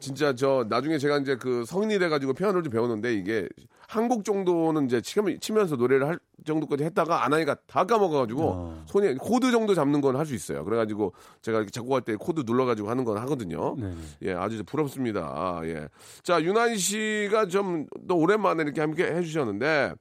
진짜 0.00 0.34
저 0.34 0.64
나중에 0.68 0.98
제가 0.98 1.18
이제 1.18 1.36
그 1.36 1.64
성인이 1.66 1.98
돼가지고 1.98 2.32
피아노를 2.32 2.62
좀 2.64 2.72
배웠는데 2.72 3.14
이게 3.14 3.48
한 3.86 4.08
곡 4.08 4.24
정도는 4.24 4.86
이제 4.86 5.00
치면- 5.00 5.40
치면서 5.40 5.76
노래를 5.76 6.06
할 6.06 6.18
정도까지 6.46 6.84
했다가 6.84 7.24
안 7.24 7.32
하니까 7.32 7.56
다 7.66 7.84
까먹어가지고 7.84 8.42
어. 8.44 8.84
손이 8.86 9.16
코드 9.18 9.50
정도 9.50 9.74
잡는 9.74 10.00
건 10.00 10.16
할 10.16 10.24
수 10.26 10.34
있어요. 10.34 10.64
그래가지고 10.64 11.12
제가 11.42 11.58
이렇게 11.58 11.70
작곡할 11.72 12.02
때 12.02 12.14
코드 12.16 12.42
눌러가지고 12.46 12.88
하는 12.88 13.04
건 13.04 13.18
하거든요. 13.18 13.74
네네. 13.76 13.94
예, 14.22 14.32
아주 14.32 14.62
부럽습니다. 14.64 15.20
아, 15.34 15.60
예. 15.64 15.88
자, 16.22 16.40
윤한 16.42 16.76
씨가 16.76 17.46
좀 17.48 17.86
또 18.08 18.16
오랜만에 18.16 18.62
이렇게 18.62 18.80
함께 18.80 19.04
해주셨는데, 19.04 19.92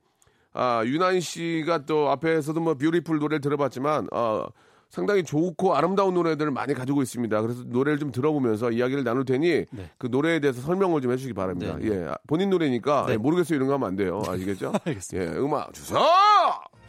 아, 0.53 0.83
윤한 0.85 1.19
씨가 1.19 1.85
또 1.85 2.09
앞에서도 2.09 2.59
뭐 2.61 2.75
Beautiful 2.75 3.17
노래를 3.19 3.41
들어봤지만, 3.41 4.07
어, 4.13 4.45
상당히 4.89 5.23
좋고 5.23 5.75
아름다운 5.75 6.15
노래들을 6.15 6.51
많이 6.51 6.73
가지고 6.73 7.01
있습니다. 7.03 7.41
그래서 7.41 7.63
노래를 7.65 7.99
좀 7.99 8.11
들어보면서 8.11 8.71
이야기를 8.71 9.03
나눌 9.03 9.23
테니 9.23 9.65
네. 9.69 9.91
그 9.97 10.07
노래에 10.07 10.39
대해서 10.39 10.61
설명을 10.61 11.01
좀 11.01 11.11
해주시기 11.11 11.33
바랍니다. 11.33 11.77
네. 11.79 11.89
예, 11.89 12.07
본인 12.27 12.49
노래니까 12.49 13.05
네. 13.07 13.13
예, 13.13 13.17
모르겠어요 13.17 13.55
이런 13.57 13.67
거 13.67 13.75
하면 13.75 13.87
안 13.87 13.95
돼요. 13.95 14.21
아시겠죠? 14.27 14.73
알겠습니다. 14.83 15.33
예, 15.33 15.37
음악 15.37 15.73
주세요. 15.73 15.99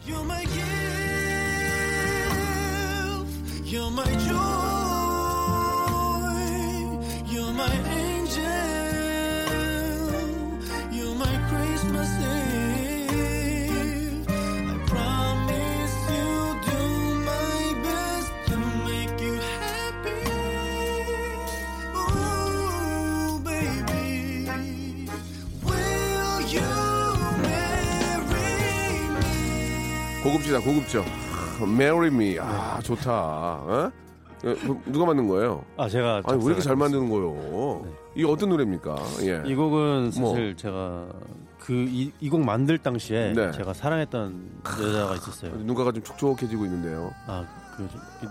You're 0.07 0.25
my 0.25 0.45
gift. 0.47 0.80
You're 3.71 3.92
my 3.92 4.19
joy. 4.19 4.40
You're 7.26 7.52
my 7.54 8.10
고급지다, 30.31 30.61
고급져. 30.61 31.05
Marry 31.61 32.07
me. 32.09 32.39
아, 32.39 32.79
좋다. 32.83 33.11
어? 33.13 33.93
예, 34.45 34.55
뭐, 34.65 34.81
누가 34.87 35.05
만든 35.07 35.27
거예요? 35.29 35.63
아 35.77 35.87
제가 35.89 36.23
아니 36.25 36.39
왜 36.39 36.47
이렇게 36.47 36.63
잘 36.63 36.75
만드는 36.77 37.11
거요? 37.11 37.85
이 38.15 38.25
어떤 38.25 38.49
노래입니까? 38.49 38.97
예. 39.23 39.43
이 39.45 39.55
곡은 39.55 40.13
뭐. 40.19 40.31
사실 40.33 40.57
제가 40.57 41.05
그이곡 41.59 42.41
만들 42.43 42.79
당시에 42.79 43.35
네. 43.35 43.51
제가 43.53 43.75
사랑했던 43.75 44.63
여자가 44.83 45.15
있었어요. 45.17 45.51
눈가가 45.57 45.93
좀 45.93 46.03
촉촉해지고 46.03 46.65
있는데요. 46.65 47.13
아그 47.27 47.87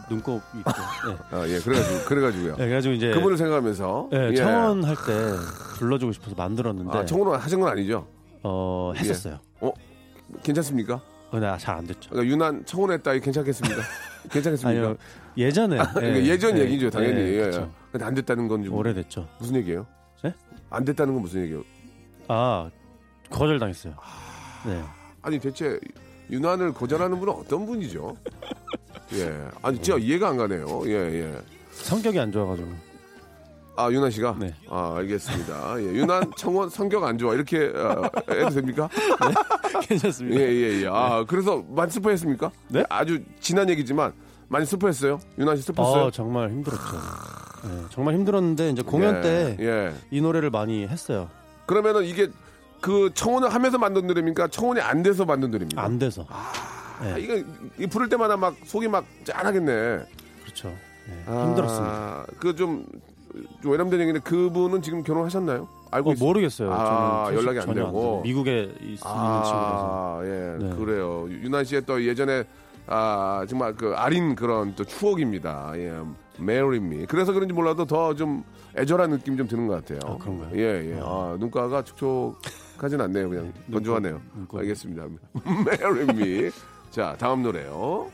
눈곱 0.09 0.41
있고. 0.57 0.71
네. 1.07 1.17
아 1.37 1.47
예, 1.47 1.59
그래가지고 1.59 2.05
그래가지고요. 2.05 2.55
네, 2.55 2.65
그래가지고 2.65 2.93
이제 2.95 3.11
그분을 3.11 3.37
생각하면서 3.37 4.07
네, 4.11 4.29
예. 4.31 4.35
청원 4.35 4.83
할 4.83 4.95
때 4.95 5.35
불러주고 5.77 6.11
싶어서 6.13 6.33
만들었는데 6.35 6.97
아, 6.97 7.05
청혼을 7.05 7.37
하신 7.39 7.59
건 7.59 7.69
아니죠? 7.69 8.07
어 8.41 8.93
했었어요. 8.95 9.37
괜찮습니까? 10.41 10.99
근데 11.31 11.57
잘안 11.59 11.85
됐죠. 11.85 12.09
그러니까 12.09 12.31
유난 12.33 12.65
청혼했다 12.65 13.13
이? 13.13 13.19
괜찮겠습니까? 13.21 13.85
아니요 14.69 14.95
예전에 15.37 15.77
그러니까 15.77 16.03
예, 16.03 16.25
예전 16.25 16.57
예, 16.57 16.61
얘기죠, 16.63 16.89
당연히. 16.89 17.19
예, 17.21 17.39
예, 17.39 17.45
그쵸. 17.45 17.71
근데 17.91 18.05
안 18.05 18.13
됐다는 18.13 18.47
건 18.47 18.63
좀 18.63 18.73
오래됐죠. 18.73 19.27
무슨 19.39 19.55
얘기예요? 19.57 19.85
네? 20.23 20.33
안 20.69 20.83
됐다는 20.83 21.13
건 21.13 21.21
무슨 21.23 21.41
얘기예요? 21.43 21.63
아 22.27 22.69
거절당했어요. 23.29 23.93
네. 24.65 24.83
아니 25.21 25.39
대체 25.39 25.79
유난을 26.29 26.73
거절하는 26.73 27.19
분은 27.19 27.33
어떤 27.33 27.65
분이죠? 27.65 28.15
예, 29.13 29.41
아니 29.61 29.79
진짜 29.81 29.97
이해가 29.99 30.29
안 30.29 30.37
가네요. 30.37 30.83
예, 30.85 30.91
예. 30.93 31.33
성격이 31.71 32.19
안 32.19 32.31
좋아가지고. 32.31 32.69
아 33.79 33.89
유난 33.91 34.11
씨가 34.11 34.35
네. 34.37 34.53
아 34.69 34.95
알겠습니다. 34.97 35.79
예, 35.81 35.83
유난 35.85 36.29
청원 36.35 36.69
성격 36.69 37.01
안 37.05 37.17
좋아 37.17 37.33
이렇게 37.33 37.71
어, 37.73 38.09
해도 38.29 38.49
됩니까? 38.49 38.89
괜찮습니다. 39.87 40.37
예 40.37 40.45
예 40.53 40.81
예. 40.83 40.87
아 40.91 41.23
그래서 41.25 41.63
많이 41.69 41.89
슬퍼했습니까? 41.89 42.51
네? 42.67 42.83
아주 42.89 43.23
지난 43.39 43.69
얘기지만 43.69 44.11
많이 44.49 44.65
슬퍼했어요. 44.65 45.19
유난 45.37 45.55
씨 45.55 45.63
슬펐어요? 45.63 46.07
아 46.07 46.11
정말 46.11 46.49
힘들었죠. 46.49 46.83
네, 47.63 47.85
정말 47.89 48.15
힘들었는데 48.15 48.69
이제 48.71 48.81
공연 48.81 49.15
예, 49.17 49.55
때이 49.57 49.67
예. 49.67 50.19
노래를 50.19 50.49
많이 50.49 50.85
했어요. 50.85 51.29
그러면은 51.65 52.03
이게 52.03 52.27
그 52.81 53.11
청혼을 53.13 53.53
하면서 53.53 53.77
만든 53.77 54.07
노래입니까? 54.07 54.49
청혼이 54.49 54.81
안 54.81 55.03
돼서 55.03 55.23
만든 55.23 55.51
노래입니까? 55.51 55.81
안 55.81 55.97
돼서. 55.97 56.25
아, 56.29 56.51
네. 57.01 57.21
이거 57.21 57.41
이 57.77 57.87
부를 57.87 58.09
때마다 58.09 58.35
막 58.35 58.55
속이 58.65 58.89
막 58.89 59.05
짠하겠네. 59.23 60.05
그렇죠. 60.43 60.67
네, 61.07 61.23
아, 61.27 61.45
힘들었습니다. 61.45 62.25
그좀 62.39 62.55
좀 62.55 62.85
외람된 63.63 63.99
얘기인데 64.01 64.19
그분은 64.21 64.81
지금 64.81 65.03
결혼하셨나요? 65.03 65.67
알고 65.91 66.11
어? 66.11 66.13
모르겠어요. 66.19 66.71
아, 66.71 67.29
연락이 67.33 67.59
안 67.59 67.73
되고. 67.73 67.73
돼요. 67.91 68.21
미국에 68.23 68.61
있는 68.79 68.95
친구라서. 68.95 69.01
아, 69.03 70.21
예, 70.23 70.57
네. 70.59 70.75
그래요. 70.75 71.27
유난 71.29 71.63
씨의 71.65 71.83
또 71.85 72.03
예전에 72.03 72.43
아, 72.87 73.45
정말 73.47 73.75
그 73.75 73.93
아린 73.95 74.35
그런 74.35 74.73
또 74.75 74.83
추억입니다. 74.83 75.71
예. 75.75 75.93
Me. 76.41 77.05
그래서 77.07 77.33
그런지 77.33 77.53
몰라도 77.53 77.85
더 77.85 78.13
좀 78.13 78.43
애절한 78.77 79.09
느낌 79.09 79.35
좀 79.35 79.47
드는 79.47 79.67
것 79.67 79.83
같아요. 79.85 79.99
아, 80.13 80.17
그런가요? 80.17 80.49
예, 80.55 80.91
예. 80.95 80.99
아, 81.03 81.35
눈가가 81.39 81.83
촉촉하진 81.83 83.01
않네요. 83.01 83.29
그냥 83.29 83.51
건조하네요. 83.71 84.21
알겠습니다. 84.53 85.03
Me. 86.15 86.49
자, 86.91 87.15
다음 87.19 87.43
노래요. 87.43 88.09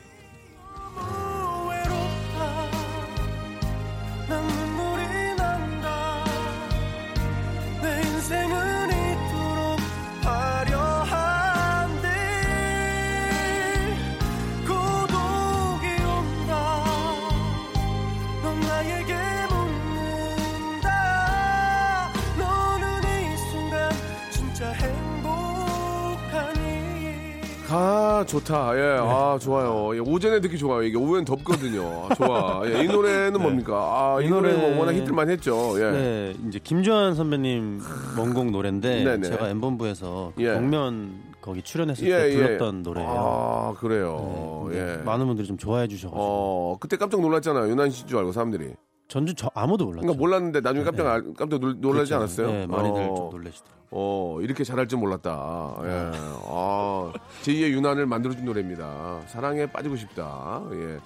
가 28.16 28.24
좋다. 28.24 28.78
예, 28.78 28.98
아 28.98 29.38
좋아요. 29.38 29.94
예, 29.94 29.98
오전에 30.00 30.40
듣기 30.40 30.56
좋아요. 30.56 30.82
이게 30.82 30.96
오후엔 30.96 31.26
덥거든요. 31.26 32.06
아, 32.08 32.14
좋아. 32.14 32.62
예, 32.64 32.82
이 32.82 32.86
노래는 32.86 33.40
뭡니까? 33.42 33.74
아, 33.76 34.20
이, 34.22 34.26
이 34.26 34.28
노래 34.30 34.54
뭐 34.54 34.70
노래- 34.70 34.78
워낙 34.98 35.14
많이 35.14 35.32
했죠. 35.32 35.74
예. 35.78 35.90
네, 35.90 36.34
이제 36.48 36.58
김조한 36.62 37.14
선배님 37.14 37.80
원곡 38.18 38.50
노래인데 38.50 39.04
네네. 39.04 39.28
제가 39.28 39.50
엠본부에서 39.50 40.32
그 40.34 40.42
예. 40.42 40.54
격면 40.54 41.24
거기 41.42 41.60
출연했을 41.62 42.08
예, 42.08 42.16
때 42.16 42.30
예. 42.30 42.34
불렀던 42.36 42.82
노래예요. 42.84 43.08
아, 43.10 43.74
그래요. 43.78 44.66
네, 44.70 44.78
예. 44.78 44.96
많은 45.04 45.26
분들이 45.26 45.46
좀 45.46 45.58
좋아해 45.58 45.86
주셔가지고 45.86 46.18
어, 46.22 46.76
그때 46.80 46.96
깜짝 46.96 47.20
놀랐잖아요. 47.20 47.68
유난 47.70 47.90
씨인 47.90 48.08
줄 48.08 48.16
알고 48.18 48.32
사람들이. 48.32 48.70
전주 49.08 49.34
저 49.34 49.50
아무도 49.54 49.84
몰랐죠. 49.84 50.00
그러니까 50.06 50.18
몰랐는데 50.20 50.60
나중에 50.62 50.84
깜짝 50.84 51.06
알- 51.06 51.34
깜짝 51.36 51.60
놀, 51.60 51.76
놀라지 51.80 52.12
그렇죠. 52.12 52.16
않았어요? 52.16 52.46
네, 52.48 52.66
많이들 52.66 53.02
어, 53.02 53.14
좀 53.14 53.30
놀라시더라고요. 53.30 53.75
어, 53.90 54.38
이렇게 54.40 54.64
잘할 54.64 54.88
줄 54.88 54.98
몰랐다. 54.98 55.76
예. 55.84 56.10
아, 56.48 57.12
제2의 57.42 57.70
유난을 57.70 58.06
만들어준 58.06 58.44
노래입니다. 58.44 59.22
사랑에 59.28 59.66
빠지고 59.66 59.96
싶다. 59.96 60.62
예. 60.72 60.98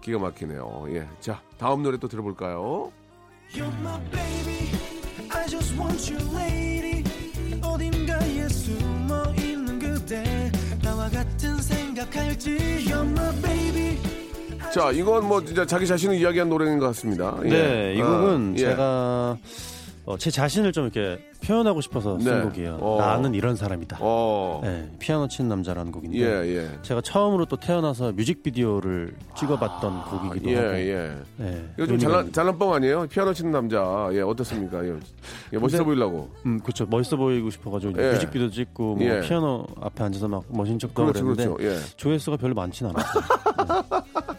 기가 0.00 0.18
막히네요. 0.18 0.86
예. 0.90 1.06
자, 1.20 1.40
다음 1.58 1.82
노래 1.82 1.98
또 1.98 2.08
들어볼까요? 2.08 2.92
You're 3.52 3.72
my 3.80 4.00
baby, 4.10 4.70
I 5.30 5.46
just 5.46 5.76
want 5.76 6.12
you 6.14 6.36
lady 6.36 7.02
어딘가에 7.62 8.48
숨어 8.48 9.34
있는 9.36 9.78
그대 9.78 10.52
나와 10.82 11.08
같은 11.08 11.56
생각할지 11.60 12.56
You're 12.86 13.10
my 13.10 13.42
baby 13.42 13.98
자, 14.72 14.92
이건 14.92 15.26
뭐 15.26 15.44
진짜 15.44 15.66
자기 15.66 15.84
자신을 15.84 16.14
이야기한 16.14 16.48
노래인 16.48 16.78
것 16.78 16.86
같습니다. 16.86 17.36
예. 17.44 17.48
네, 17.48 17.94
이 17.96 18.00
곡은 18.00 18.50
아, 18.50 18.52
예. 18.54 18.58
제가 18.58 19.36
어, 20.10 20.18
제 20.18 20.28
자신을 20.30 20.72
좀 20.72 20.84
이렇게 20.84 21.22
표현하고 21.44 21.80
싶어서 21.80 22.18
쓴 22.18 22.34
네. 22.38 22.42
곡이에요. 22.42 22.78
어. 22.80 22.98
나는 23.00 23.32
이런 23.34 23.54
사람이다. 23.54 23.98
어. 24.00 24.60
네, 24.64 24.90
피아노 24.98 25.28
치는 25.28 25.48
남자라는 25.48 25.92
곡인데 25.92 26.18
예, 26.18 26.56
예. 26.56 26.68
제가 26.82 27.00
처음으로 27.00 27.44
또 27.46 27.56
태어나서 27.56 28.12
뮤직비디오를 28.12 29.14
찍어봤던 29.36 30.02
곡이기도 30.04 30.50
예, 30.50 30.56
하고 30.56 30.74
예. 30.78 31.16
네, 31.36 31.64
이거 31.76 31.86
좀 31.86 31.98
잘난, 31.98 32.32
잘난 32.32 32.58
뻥 32.58 32.72
아니에요? 32.74 33.06
피아노 33.08 33.32
치는 33.32 33.52
남자. 33.52 34.08
예, 34.12 34.20
어떻습니까? 34.20 34.84
예, 34.84 34.88
예, 35.52 35.58
멋있어 35.58 35.78
근데- 35.78 35.84
보이려고. 35.84 36.28
음, 36.44 36.58
그렇죠. 36.60 36.86
멋있어 36.86 37.16
보이고 37.16 37.48
싶어가지고 37.50 38.02
예. 38.02 38.12
뮤직비디오 38.14 38.50
찍고 38.50 38.96
뭐 38.96 39.04
예. 39.06 39.20
피아노 39.20 39.64
앞에 39.80 40.02
앉아서 40.04 40.26
막 40.28 40.42
멋진 40.48 40.78
척도 40.78 41.04
그렇죠, 41.06 41.24
그랬는데 41.24 41.64
그렇죠. 41.64 41.76
예. 41.76 41.96
조회수가 41.96 42.36
별로 42.36 42.54
많진 42.54 42.88
않았어요. 42.88 43.22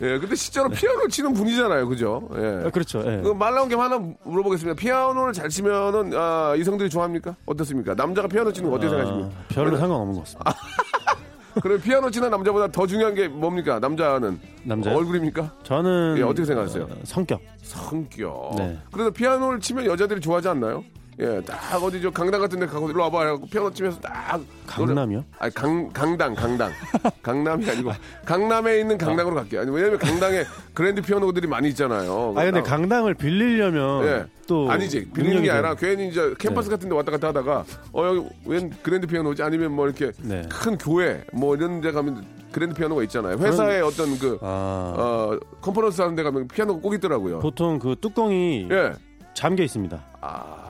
예, 0.00 0.18
근데 0.18 0.34
실제로 0.36 0.68
피아노 0.68 1.08
치는 1.08 1.32
분이잖아요. 1.34 1.88
그죠? 1.88 2.28
예. 2.36 2.66
아, 2.66 2.70
그렇죠. 2.70 3.02
예. 3.06 3.20
그말 3.22 3.54
나온 3.54 3.68
김에 3.68 3.80
하나 3.80 3.98
물어보겠습니다. 4.24 4.78
피아노를 4.78 5.32
잘 5.32 5.48
치면은 5.48 6.12
아, 6.14 6.54
이성들이 6.56 6.88
좋아합니까? 6.88 7.34
어떻습니까? 7.46 7.94
남자가 7.94 8.28
피아노 8.28 8.52
치는 8.52 8.70
거 8.70 8.76
어떻게 8.76 8.90
생각하십니까? 8.90 9.28
아, 9.36 9.44
별로 9.48 9.76
상관없는 9.76 10.14
것 10.14 10.20
같습니다. 10.24 10.54
그럼 11.62 11.80
피아노 11.80 12.08
치는 12.10 12.30
남자보다 12.30 12.68
더 12.68 12.86
중요한 12.86 13.14
게 13.14 13.26
뭡니까? 13.26 13.80
남자는 13.80 14.38
남자요? 14.62 14.96
얼굴입니까? 14.96 15.52
저는 15.64 16.16
예, 16.18 16.22
어떻게 16.22 16.44
생각하세요? 16.44 16.84
어, 16.84 16.88
성격. 17.02 17.40
성격. 17.62 18.54
네. 18.56 18.78
그래서 18.92 19.10
피아노를 19.10 19.58
치면 19.58 19.86
여자들이 19.86 20.20
좋아하지 20.20 20.48
않나요? 20.48 20.84
예, 21.20 21.40
딱 21.44 21.82
어디 21.82 22.00
저 22.00 22.10
강당 22.10 22.40
같은 22.40 22.60
데 22.60 22.66
가고 22.66 22.88
일로 22.88 23.02
와봐 23.02 23.26
하고 23.26 23.46
피아노 23.46 23.72
치면서 23.72 23.98
딱 24.00 24.40
강남이요? 24.66 25.24
아니 25.38 25.52
강 25.52 25.88
강당 25.92 26.32
강당 26.34 26.70
강남이 27.22 27.68
아니고 27.68 27.90
강남에 28.24 28.78
있는 28.78 28.96
강당으로 28.96 29.34
갈게요. 29.34 29.62
아니 29.62 29.70
왜냐면 29.72 29.98
강당에 29.98 30.44
그랜드 30.74 31.02
피아노들이 31.02 31.48
많이 31.48 31.68
있잖아요. 31.70 32.34
아 32.36 32.44
근데 32.44 32.60
아, 32.60 32.62
강당을 32.62 33.14
빌리려면 33.14 34.04
예. 34.06 34.26
또 34.46 34.70
아니지 34.70 35.10
빌리는 35.10 35.42
게 35.42 35.50
아니라. 35.50 35.74
괜히 35.74 36.08
이제 36.08 36.34
캠퍼스 36.38 36.68
네. 36.68 36.76
같은 36.76 36.88
데 36.88 36.94
왔다 36.94 37.10
갔다 37.10 37.28
하다가 37.28 37.64
어 37.92 38.06
여기 38.06 38.28
웬 38.46 38.70
그랜드 38.82 39.06
피아노지 39.08 39.42
아니면 39.42 39.72
뭐 39.72 39.86
이렇게 39.86 40.12
네. 40.22 40.42
큰 40.48 40.78
교회 40.78 41.24
뭐 41.32 41.56
이런 41.56 41.80
데 41.80 41.90
가면 41.90 42.24
그랜드 42.52 42.74
피아노가 42.76 43.02
있잖아요. 43.02 43.36
회사에 43.38 43.80
어떤 43.80 44.16
그 44.18 44.38
아, 44.40 44.94
어, 44.96 45.38
컨퍼런스 45.60 46.00
하는 46.00 46.14
데 46.14 46.22
가면 46.22 46.46
피아노가 46.48 46.80
꼭 46.80 46.94
있더라고요. 46.94 47.40
보통 47.40 47.78
그 47.80 47.96
뚜껑이 48.00 48.68
예. 48.70 48.92
잠겨 49.34 49.62
있습니다. 49.64 50.02
아, 50.20 50.67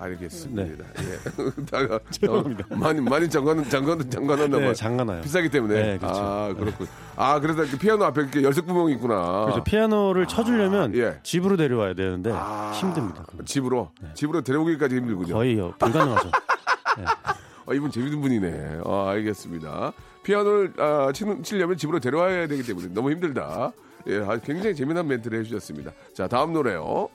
알겠습니다. 0.00 0.62
네. 0.62 1.02
예. 1.04 1.64
다가 1.70 2.00
죄송합니다. 2.10 2.64
어, 2.70 2.74
많이 2.74 3.00
많이 3.00 3.28
잠가는 3.28 3.68
잠가는 3.68 4.10
잠가놨나 4.10 4.56
봐요. 4.56 4.68
네, 4.68 4.74
잠가놔요. 4.74 5.20
비싸기 5.20 5.50
때문에. 5.50 5.74
네, 5.74 5.98
그렇죠. 5.98 6.20
아, 6.20 6.54
그렇군. 6.54 6.86
아, 7.16 7.38
그래서 7.40 7.62
이렇게 7.64 7.78
피아노 7.78 8.04
앞에 8.06 8.22
이렇게 8.22 8.42
열쇠 8.42 8.62
구멍이 8.62 8.94
있구나. 8.94 9.44
그래서 9.44 9.62
피아노를 9.62 10.26
쳐주려면 10.26 10.94
예. 10.96 11.18
집으로 11.22 11.56
데려와야 11.56 11.94
되는데 11.94 12.30
아, 12.32 12.72
힘듭니다. 12.74 13.24
그건. 13.24 13.44
집으로 13.44 13.90
집으로 14.14 14.40
데려오기까지 14.40 14.96
힘들군요. 14.96 15.34
거의 15.34 15.60
어, 15.60 15.74
불가능하죠. 15.78 16.30
아, 17.66 17.72
이분 17.74 17.90
재밌는 17.90 18.20
분이네. 18.20 18.80
아, 18.84 19.10
알겠습니다. 19.10 19.92
피아노를 20.22 20.72
아, 20.78 21.12
치는, 21.12 21.42
치려면 21.42 21.76
집으로 21.76 22.00
데려와야 22.00 22.46
되기 22.46 22.62
때문에 22.62 22.88
너무 22.94 23.10
힘들다. 23.10 23.72
예, 24.06 24.18
아, 24.26 24.38
굉장히 24.38 24.74
재미난 24.74 25.06
멘트를 25.06 25.40
해주셨습니다. 25.40 25.92
자, 26.14 26.26
다음 26.26 26.54
노래요. 26.54 27.08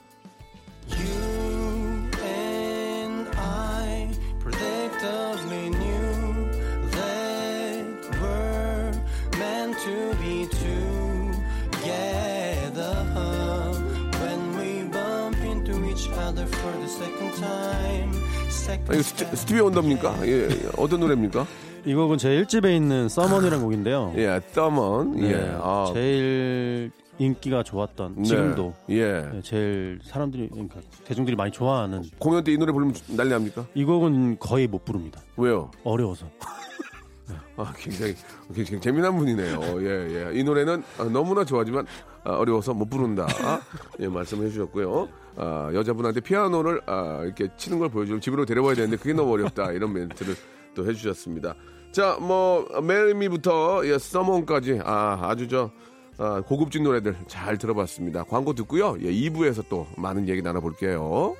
아, 18.87 18.93
이거 18.93 19.01
스티, 19.01 19.25
스티비 19.35 19.59
원더입니까? 19.61 20.27
예, 20.27 20.47
예. 20.49 20.49
어떤 20.77 20.99
노래입니까? 20.99 21.45
이 21.85 21.93
곡은 21.93 22.17
제 22.17 22.29
1집에 22.29 22.75
있는 22.75 23.07
Someone이라는 23.09 23.61
곡인데요. 23.63 24.13
예, 24.17 24.41
Someone. 24.53 25.17
네, 25.17 25.31
예, 25.31 25.55
아, 25.61 25.91
제일 25.93 26.91
인기가 27.17 27.63
좋았던 27.63 28.15
네. 28.17 28.23
지금도 28.23 28.73
예. 28.89 29.21
네, 29.21 29.41
제일 29.43 29.99
사람들이 30.03 30.49
그러니까 30.49 30.79
대중들이 31.05 31.35
많이 31.35 31.51
좋아하는 31.51 32.03
공연 32.19 32.43
때 32.43 32.51
이 32.51 32.57
노래 32.57 32.71
부르면 32.73 32.93
난리 33.15 33.29
납니까? 33.29 33.65
이 33.73 33.85
곡은 33.85 34.37
거의 34.39 34.67
못 34.67 34.83
부릅니다. 34.83 35.21
왜요? 35.37 35.71
어려워서. 35.83 36.25
아, 37.57 37.71
굉장히, 37.77 38.15
굉장히 38.53 38.81
재미난 38.81 39.15
분이네요. 39.17 39.61
예, 39.81 40.29
예. 40.33 40.39
이 40.39 40.43
노래는 40.43 40.83
아, 40.97 41.03
너무나 41.05 41.45
좋아하지만 41.45 41.85
아, 41.85 42.14
어려워서 42.33 42.73
못 42.73 42.89
부른다. 42.89 43.27
예, 43.99 44.07
말씀해 44.07 44.49
주셨고요. 44.49 45.07
아, 45.37 45.69
여자분한테 45.73 46.21
피아노를 46.21 46.81
아, 46.85 47.21
이렇게 47.23 47.49
치는 47.57 47.79
걸 47.79 47.89
보여주면 47.89 48.21
집으로 48.21 48.45
데려와야 48.45 48.75
되는데 48.75 48.97
그게 48.97 49.13
너무 49.13 49.33
어렵다. 49.33 49.71
이런 49.71 49.93
멘트를 49.93 50.35
또 50.73 50.87
해주셨습니다. 50.87 51.55
자, 51.91 52.17
뭐, 52.19 52.67
메리미부터 52.81 53.87
예, 53.87 53.97
서먼까지 53.97 54.81
아, 54.83 55.19
아주 55.21 55.47
저 55.47 55.71
아, 56.17 56.41
고급진 56.41 56.83
노래들 56.83 57.15
잘 57.27 57.57
들어봤습니다. 57.57 58.23
광고 58.23 58.53
듣고요. 58.53 58.97
예, 59.01 59.11
2부에서 59.11 59.63
또 59.69 59.87
많은 59.97 60.27
얘기 60.27 60.41
나눠볼게요. 60.41 61.35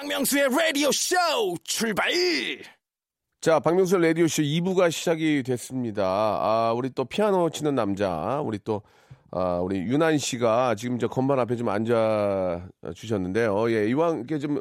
박명수의 0.00 0.48
라디오 0.48 0.90
쇼 0.92 1.14
출발! 1.62 2.10
자, 3.42 3.60
박명수 3.60 3.98
라디오 3.98 4.26
쇼 4.28 4.40
2부가 4.40 4.90
시작이 4.90 5.42
됐습니다. 5.42 6.04
아, 6.06 6.72
우리 6.74 6.88
또 6.94 7.04
피아노 7.04 7.50
치는 7.50 7.74
남자, 7.74 8.40
우리 8.42 8.58
또, 8.64 8.80
아, 9.30 9.58
우리 9.58 9.76
유난 9.80 10.16
씨가 10.16 10.74
지금 10.76 10.98
저 10.98 11.06
건반 11.06 11.38
앞에 11.38 11.54
좀 11.54 11.68
앉아 11.68 12.66
주셨는데요. 12.94 13.70
예, 13.72 13.88
이왕 13.90 14.16
이렇게 14.20 14.38
좀, 14.38 14.58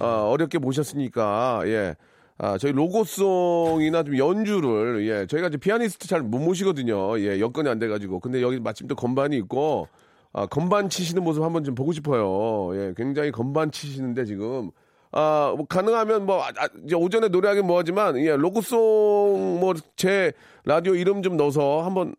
아, 0.00 0.22
어렵게 0.24 0.58
모셨으니까, 0.58 1.62
예, 1.66 1.94
아, 2.38 2.58
저희 2.58 2.72
로고송이나 2.72 4.02
좀 4.02 4.18
연주를, 4.18 5.06
예, 5.06 5.26
저희가 5.26 5.46
이제 5.46 5.58
피아니스트 5.58 6.08
잘 6.08 6.22
못 6.22 6.38
모시거든요. 6.40 7.20
예, 7.20 7.38
여건이 7.38 7.68
안 7.68 7.78
돼 7.78 7.86
가지고. 7.86 8.18
근데 8.18 8.42
여기 8.42 8.58
마침 8.58 8.88
또 8.88 8.96
건반이 8.96 9.36
있고, 9.36 9.86
아, 10.32 10.46
건반 10.46 10.88
치시는 10.88 11.22
모습 11.22 11.42
한번 11.42 11.62
좀 11.64 11.74
보고 11.74 11.92
싶어요. 11.92 12.74
예, 12.78 12.94
굉장히 12.96 13.30
건반 13.30 13.70
치시는데 13.70 14.24
지금. 14.24 14.70
아, 15.12 15.52
뭐 15.56 15.66
가능하면 15.66 16.24
뭐, 16.24 16.42
아, 16.42 16.48
아, 16.56 16.68
이제 16.86 16.94
오전에 16.94 17.28
노래하긴 17.28 17.66
뭐하지만, 17.66 18.16
예, 18.18 18.34
로고송 18.36 19.60
뭐 19.60 19.74
제 19.96 20.32
라디오 20.64 20.94
이름 20.94 21.22
좀 21.22 21.36
넣어서 21.36 21.82
한번 21.82 22.14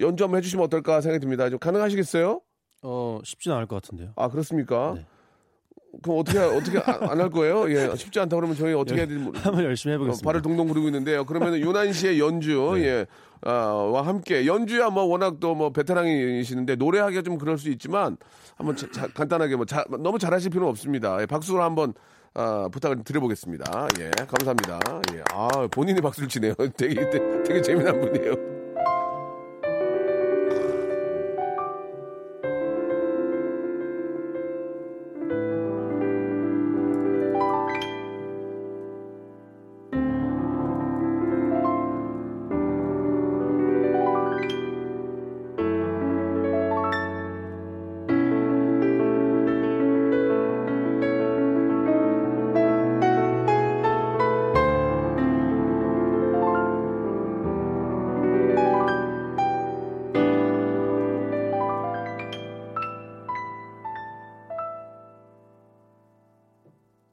연주 0.00 0.24
한번 0.24 0.38
해주시면 0.38 0.64
어떨까 0.64 1.00
생각이 1.00 1.20
듭니다. 1.20 1.48
좀 1.50 1.58
가능하시겠어요? 1.58 2.40
어, 2.82 3.20
쉽지는 3.24 3.56
않을 3.56 3.66
것 3.68 3.76
같은데요. 3.82 4.10
아, 4.16 4.28
그렇습니까? 4.28 4.94
네. 4.96 5.06
그럼 6.02 6.18
어떻게, 6.18 6.38
어떻게 6.38 6.78
안 6.78 7.20
할 7.20 7.30
거예요? 7.30 7.70
예, 7.70 7.94
쉽지 7.96 8.18
않다 8.20 8.36
그러면 8.36 8.56
저희 8.56 8.74
어떻게 8.74 9.00
해야 9.00 9.06
될지 9.06 9.24
한번 9.40 9.64
열심히 9.64 9.94
어, 9.94 9.96
해보겠습니다. 9.96 10.24
발을 10.26 10.42
동동 10.42 10.68
구르고 10.68 10.86
있는데요. 10.88 11.24
그러면 11.24 11.56
유난 11.58 11.92
씨의 11.92 12.18
연주, 12.20 12.72
네. 12.76 12.82
예, 12.84 13.06
아, 13.42 13.52
와 13.52 14.06
함께 14.06 14.46
연주야 14.46 14.90
뭐 14.90 15.04
워낙 15.04 15.40
또 15.40 15.54
뭐 15.54 15.70
베테랑이시는데 15.70 16.76
노래하기가 16.76 17.22
좀 17.22 17.38
그럴 17.38 17.58
수 17.58 17.70
있지만 17.70 18.16
한번 18.56 18.76
자- 18.76 18.88
자- 18.92 19.08
간단하게 19.08 19.56
뭐 19.56 19.64
자- 19.66 19.84
너무 20.00 20.18
잘하실 20.18 20.50
필요는 20.50 20.68
없습니다. 20.70 21.20
예, 21.20 21.26
박수로 21.26 21.62
한번 21.62 21.92
아, 22.34 22.68
부탁을 22.70 23.02
드려보겠습니다. 23.04 23.88
예, 24.00 24.10
감사합니다. 24.28 24.78
예, 25.14 25.22
아 25.32 25.48
본인이 25.70 26.00
박수를 26.00 26.28
치네요. 26.28 26.54
되게 26.76 26.94
되게, 27.10 27.42
되게 27.44 27.62
재미난 27.62 27.98
분이에요. 28.00 28.55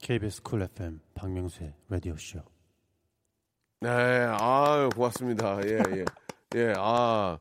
KBS 0.04 0.42
쿨 0.42 0.60
FM 0.60 1.00
박명수의 1.14 1.72
라디오 1.88 2.14
쇼. 2.18 2.40
네, 3.80 3.88
아유, 3.88 4.90
고맙습니다. 4.94 5.58
예, 5.66 5.78
예. 5.96 6.04
예, 6.56 6.74
아, 6.76 7.38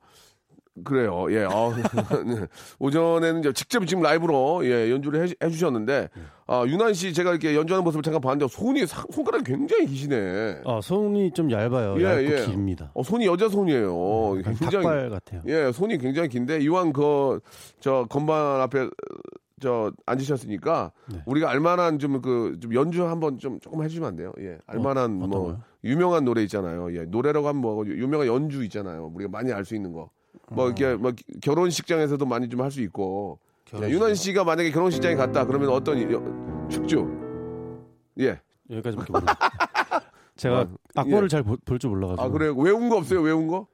그래요. 0.86 1.26
예, 1.30 1.44
아, 1.44 1.72
네. 2.26 2.48
오전에는 2.80 3.42
이제 3.42 3.52
직접 3.52 3.86
지금 3.86 4.02
라이브로, 4.02 4.66
예, 4.66 4.90
연주를 4.92 5.28
해, 5.28 5.34
해주셨는데, 5.44 6.08
아, 6.48 6.64
윤한 6.66 6.94
씨 6.94 7.14
제가 7.14 7.32
이렇게 7.32 7.54
연주하는 7.54 7.84
모습을 7.84 8.02
잠깐 8.02 8.22
봤는데, 8.22 8.48
손이, 8.50 8.88
상- 8.88 9.08
손가락이 9.12 9.44
굉장히 9.44 9.86
기시네. 9.86 10.62
아, 10.66 10.80
손이 10.82 11.32
좀 11.34 11.52
얇아요. 11.52 12.00
예, 12.00 12.04
얇고 12.06 12.32
예. 12.42 12.46
깁니다. 12.46 12.92
어, 12.94 13.04
손이 13.04 13.26
여자 13.26 13.50
손이에요. 13.50 14.40
약간 14.40 14.56
굉장히. 14.56 14.86
닭발 14.86 15.10
같아요. 15.10 15.42
예, 15.48 15.70
손이 15.74 15.98
굉장히 15.98 16.30
긴데, 16.30 16.62
이왕 16.62 16.94
그, 16.94 17.42
저, 17.82 18.06
건반 18.10 18.62
앞에, 18.62 18.90
저, 19.64 19.94
앉으셨으니까, 20.06 20.92
네. 21.10 21.24
우리가 21.26 21.50
알만한 21.50 21.98
좀 22.00 22.22
그, 22.22 22.58
좀 22.60 22.74
연주 22.76 23.06
한번 23.08 23.38
좀 23.40 23.62
조금 23.62 23.82
해주시면 23.82 24.10
안 24.10 24.16
돼요? 24.18 24.34
예. 24.40 24.58
알만한 24.68 25.18
어떤 25.24 25.30
뭐, 25.30 25.44
거요? 25.46 25.62
유명한 25.86 26.26
노래 26.26 26.44
있잖아요. 26.44 26.94
예. 26.98 27.06
노래라고 27.06 27.48
하면 27.48 27.62
뭐, 27.62 27.86
유명한 27.88 28.28
연주 28.28 28.62
있잖아요. 28.66 29.10
우리가 29.16 29.32
많이 29.32 29.54
알 29.54 29.64
수 29.64 29.74
있는 29.76 29.94
거. 29.94 30.10
뭐, 30.52 30.66
이렇게, 30.68 30.96
뭐, 30.96 31.14
결혼식장에서도 31.42 32.26
많이 32.26 32.50
좀 32.50 32.60
할 32.62 32.70
수 32.72 32.82
있고. 32.82 33.40
예. 33.82 33.90
유난 33.90 34.14
씨가 34.16 34.44
만약에 34.44 34.70
결혼식장에 34.72 35.16
갔다, 35.16 35.46
그러면 35.46 35.70
어떤, 35.70 36.00
여- 36.12 36.68
축주. 36.70 37.08
예. 38.20 38.40
여기까지밖에 38.70 39.12
모르겠어요. 39.14 39.36
제가 40.36 40.60
아, 40.96 41.02
악보를 41.02 41.24
예. 41.24 41.28
잘볼줄 41.30 41.90
몰라가지고. 41.90 42.22
아, 42.22 42.30
그래요? 42.30 42.54
외운 42.56 42.90
거 42.90 42.98
없어요? 42.98 43.22
외운 43.22 43.48
거? 43.48 43.68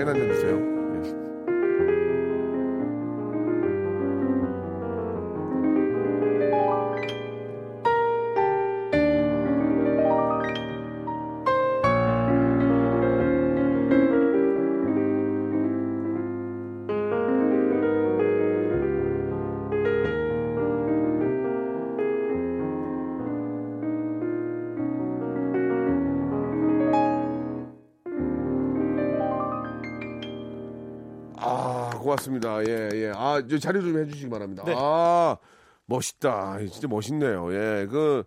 와인 0.00 0.08
한 0.08 0.16
잔 0.16 0.28
주세요. 0.32 0.69
자료 33.58 33.80
좀 33.80 33.98
해주시기 33.98 34.30
바랍니다. 34.30 34.62
네. 34.64 34.74
아, 34.76 35.36
멋있다. 35.86 36.58
진짜 36.70 36.86
멋있네요. 36.88 37.52
예, 37.52 37.86
그, 37.90 38.24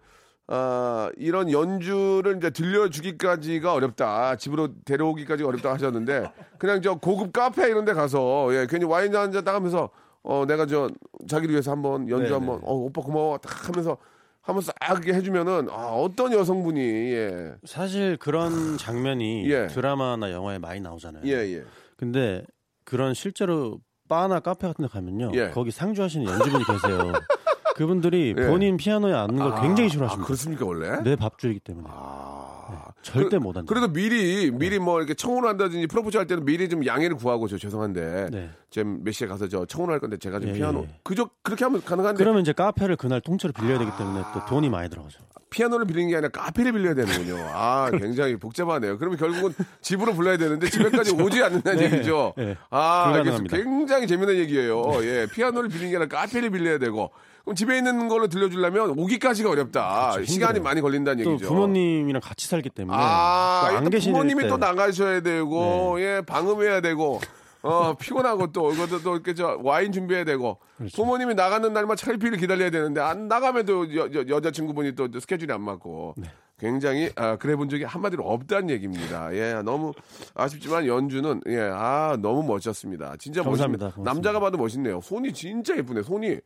아, 0.48 1.10
이런 1.18 1.52
연주를 1.52 2.38
이제 2.38 2.50
들려주기까지가 2.50 3.74
어렵다. 3.74 4.36
집으로 4.36 4.70
데려오기까지 4.84 5.44
어렵다 5.44 5.72
하셨는데, 5.74 6.32
그냥 6.58 6.82
저 6.82 6.96
고급 6.96 7.32
카페 7.32 7.70
이런 7.70 7.86
데 7.86 7.94
가서, 7.94 8.54
예, 8.54 8.68
괜히 8.70 8.84
와인 8.86 9.16
한잔 9.16 9.44
딱 9.44 9.56
하면서, 9.56 9.90
어, 10.24 10.46
내가 10.46 10.66
저 10.66 10.90
자기를 11.28 11.54
위해서 11.54 11.72
한번 11.72 12.10
연주 12.10 12.26
네네. 12.26 12.34
한번, 12.36 12.60
어, 12.64 12.74
오빠 12.74 13.02
고마워. 13.02 13.38
딱 13.38 13.70
하면서, 13.70 13.98
한번 14.42 14.62
싹 14.62 15.08
해주면은, 15.08 15.70
아, 15.70 15.94
어떤 15.94 16.34
여성분이, 16.34 16.82
예, 16.82 17.56
사실 17.64 18.18
그런 18.18 18.78
장면이 18.78 19.50
예. 19.50 19.68
드라마나 19.68 20.32
영화에 20.32 20.60
많이 20.60 20.82
나오잖아요. 20.82 21.24
예, 21.26 21.56
예. 21.56 21.64
근데 21.96 22.44
그런 22.84 23.14
실제로 23.14 23.80
바나 24.08 24.40
카페 24.40 24.68
같은 24.68 24.84
데 24.84 24.90
가면요. 24.90 25.32
예. 25.36 25.50
거기 25.50 25.72
상주하시는 25.72 26.26
연주분이 26.26 26.64
계세요. 26.66 27.14
그분들이 27.76 28.36
예. 28.38 28.48
본인 28.48 28.78
피아노에 28.78 29.14
앉는 29.14 29.38
걸 29.38 29.62
굉장히 29.62 29.88
아, 29.88 29.90
싫어하십니다. 29.90 30.26
그렇습니까, 30.28 30.66
원래? 30.66 31.02
내 31.04 31.16
밥줄이기 31.16 31.60
때문에. 31.60 31.88
아. 31.90 32.54
절대 33.02 33.38
못 33.38 33.50
앉아요. 33.58 33.66
그래도 33.66 33.92
미리 33.92 34.50
미리 34.50 34.80
뭐 34.80 35.00
이렇게 35.00 35.14
청혼을 35.14 35.50
한다든지 35.50 35.86
프로포즈 35.88 36.18
할 36.18 36.26
때는 36.26 36.46
미리 36.46 36.70
좀 36.70 36.86
양해를 36.86 37.18
구하고 37.18 37.48
저 37.48 37.58
죄송한데 37.58 38.30
네. 38.32 38.50
지금 38.70 39.04
몇 39.04 39.12
시에 39.12 39.28
가서 39.28 39.48
저 39.48 39.66
청혼할 39.66 40.00
건데 40.00 40.18
제가 40.18 40.40
좀 40.40 40.50
예, 40.50 40.54
피아노 40.54 40.84
예. 40.84 41.00
그저 41.04 41.30
그렇게 41.44 41.66
하면 41.66 41.84
가능한데 41.84 42.18
그러면 42.18 42.42
이제 42.42 42.54
카페를 42.54 42.96
그날 42.96 43.22
통째로 43.22 43.52
빌려야 43.52 43.78
되기 43.78 43.92
때문에 43.98 44.24
또 44.34 44.46
돈이 44.46 44.70
많이 44.70 44.90
들어가죠. 44.90 45.20
피아노를 45.50 45.86
빌리는 45.86 46.10
게 46.10 46.16
아니라 46.16 46.30
카페를 46.30 46.72
빌려야 46.72 46.96
되는군요. 46.96 47.36
아 47.54 47.92
굉장히 47.92 48.38
복잡하네요. 48.38 48.98
그러면 48.98 49.20
결국은 49.20 49.54
집으로 49.82 50.14
불러야 50.14 50.38
되는데 50.38 50.68
집에까지 50.70 51.22
오지 51.22 51.44
않는다는 51.44 51.78
네, 51.84 51.94
얘기죠. 51.94 52.34
네. 52.38 52.56
아. 52.70 53.22
굉장히 53.50 54.08
재미난 54.08 54.36
얘기예요. 54.36 54.82
예 55.04 55.28
피아노를 55.32 55.70
빌리는 55.70 55.92
게 55.92 55.98
아니라 55.98 56.08
카페를 56.08 56.50
빌려야 56.50 56.80
되고 56.80 57.12
그럼 57.44 57.56
집에 57.56 57.78
있는 57.78 58.08
걸로 58.08 58.28
들려주려면 58.28 58.98
오기까지가 58.98 59.50
어렵다. 59.50 60.12
그렇죠, 60.14 60.32
시간이. 60.32 60.60
많이 60.62 60.80
걸린다는 60.80 61.24
또 61.24 61.32
얘기죠. 61.32 61.50
부모님이랑 61.50 62.22
같이 62.24 62.48
살기 62.48 62.70
때문에 62.70 62.98
아, 62.98 63.68
또안 63.70 63.84
또 63.84 63.90
계실 63.90 64.14
부모님이 64.14 64.44
때 64.44 64.44
네. 64.46 64.50
또 64.50 64.58
나가셔야 64.58 65.22
되고, 65.22 66.00
예, 66.00 66.22
방음해야 66.26 66.80
되고, 66.80 67.20
어, 67.62 67.96
피곤하고 68.00 68.54
또, 68.54 68.72
이것도 68.72 69.04
또 69.04 69.16
이렇게 69.16 69.34
저 69.34 69.60
와인 69.62 69.92
준비해야 69.92 70.24
되고, 70.24 70.60
그렇죠. 70.78 70.96
부모님이 70.96 71.34
나가는 71.36 71.72
날만 71.74 71.98
차일피일 71.98 72.38
기다려야 72.38 72.70
되는데, 72.70 73.02
안 73.02 73.28
나가면 73.28 73.66
또 73.66 73.94
여, 73.94 74.08
여, 74.14 74.26
여자친구분이 74.28 74.96
또 74.96 75.10
스케줄이 75.20 75.52
안 75.52 75.62
맞고, 75.62 76.16
네. 76.16 76.30
굉장히, 76.60 77.12
아, 77.18 77.36
그래 77.36 77.58
본 77.58 77.68
적이 77.68 77.84
한마디로 77.84 78.24
없다는 78.24 78.70
얘기입니다. 78.70 79.36
예, 79.36 79.62
너무 79.66 79.92
아쉽지만 80.34 80.88
연주는, 80.88 81.42
예, 81.48 81.60
아, 81.60 82.16
너무 82.22 82.42
멋졌습니다. 82.44 83.16
진짜 83.20 83.44
감사합니다. 83.44 83.88
멋있 83.88 83.96
고맙습니다. 83.96 84.14
남자가 84.14 84.40
봐도 84.40 84.58
멋있네요. 84.58 85.02
손이 85.02 85.34
진짜 85.34 85.76
예쁘네, 85.76 86.04
손이. 86.04 86.40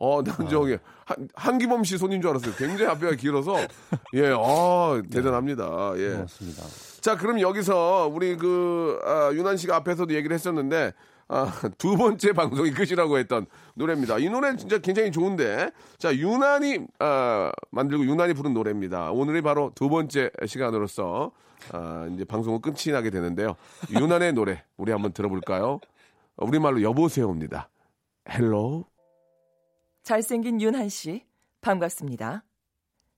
어, 0.00 0.22
난 0.24 0.48
저기, 0.48 0.78
한, 1.04 1.28
한기범 1.34 1.84
씨 1.84 1.98
손인 1.98 2.20
줄 2.20 2.30
알았어요. 2.30 2.54
굉장히 2.56 2.90
앞에가 2.90 3.14
길어서, 3.16 3.54
예, 4.14 4.30
어, 4.30 5.00
대단합니다. 5.10 5.92
예. 5.96 6.12
고맙습니다. 6.14 6.62
자, 7.00 7.16
그럼 7.16 7.40
여기서 7.40 8.10
우리 8.12 8.36
그 8.36 8.98
아, 9.04 9.30
윤한 9.32 9.56
씨가 9.56 9.76
앞에서도 9.76 10.12
얘기를 10.14 10.34
했었는데 10.34 10.92
아, 11.28 11.52
두 11.78 11.96
번째 11.96 12.32
방송이 12.32 12.72
끝이라고 12.72 13.18
했던 13.18 13.46
노래입니다. 13.74 14.18
이 14.18 14.28
노래 14.28 14.56
진짜 14.56 14.78
굉장히 14.78 15.12
좋은데, 15.12 15.70
자, 15.96 16.14
윤한이, 16.14 16.80
아, 16.98 17.52
만들고 17.70 18.04
윤한이 18.04 18.34
부른 18.34 18.52
노래입니다. 18.52 19.12
오늘이 19.12 19.40
바로 19.40 19.70
두 19.74 19.88
번째 19.88 20.30
시간으로서, 20.44 21.30
아, 21.72 22.08
이제 22.12 22.24
방송은 22.24 22.60
끝이 22.60 22.92
나게 22.92 23.10
되는데요. 23.10 23.54
윤한의 23.92 24.32
노래, 24.32 24.64
우리 24.76 24.90
한번 24.90 25.12
들어볼까요? 25.12 25.78
우리말로 26.36 26.82
여보세요입니다. 26.82 27.68
Hello. 28.28 28.89
잘생긴 30.02 30.60
윤한 30.60 30.88
씨, 30.88 31.26
반갑습니다. 31.60 32.44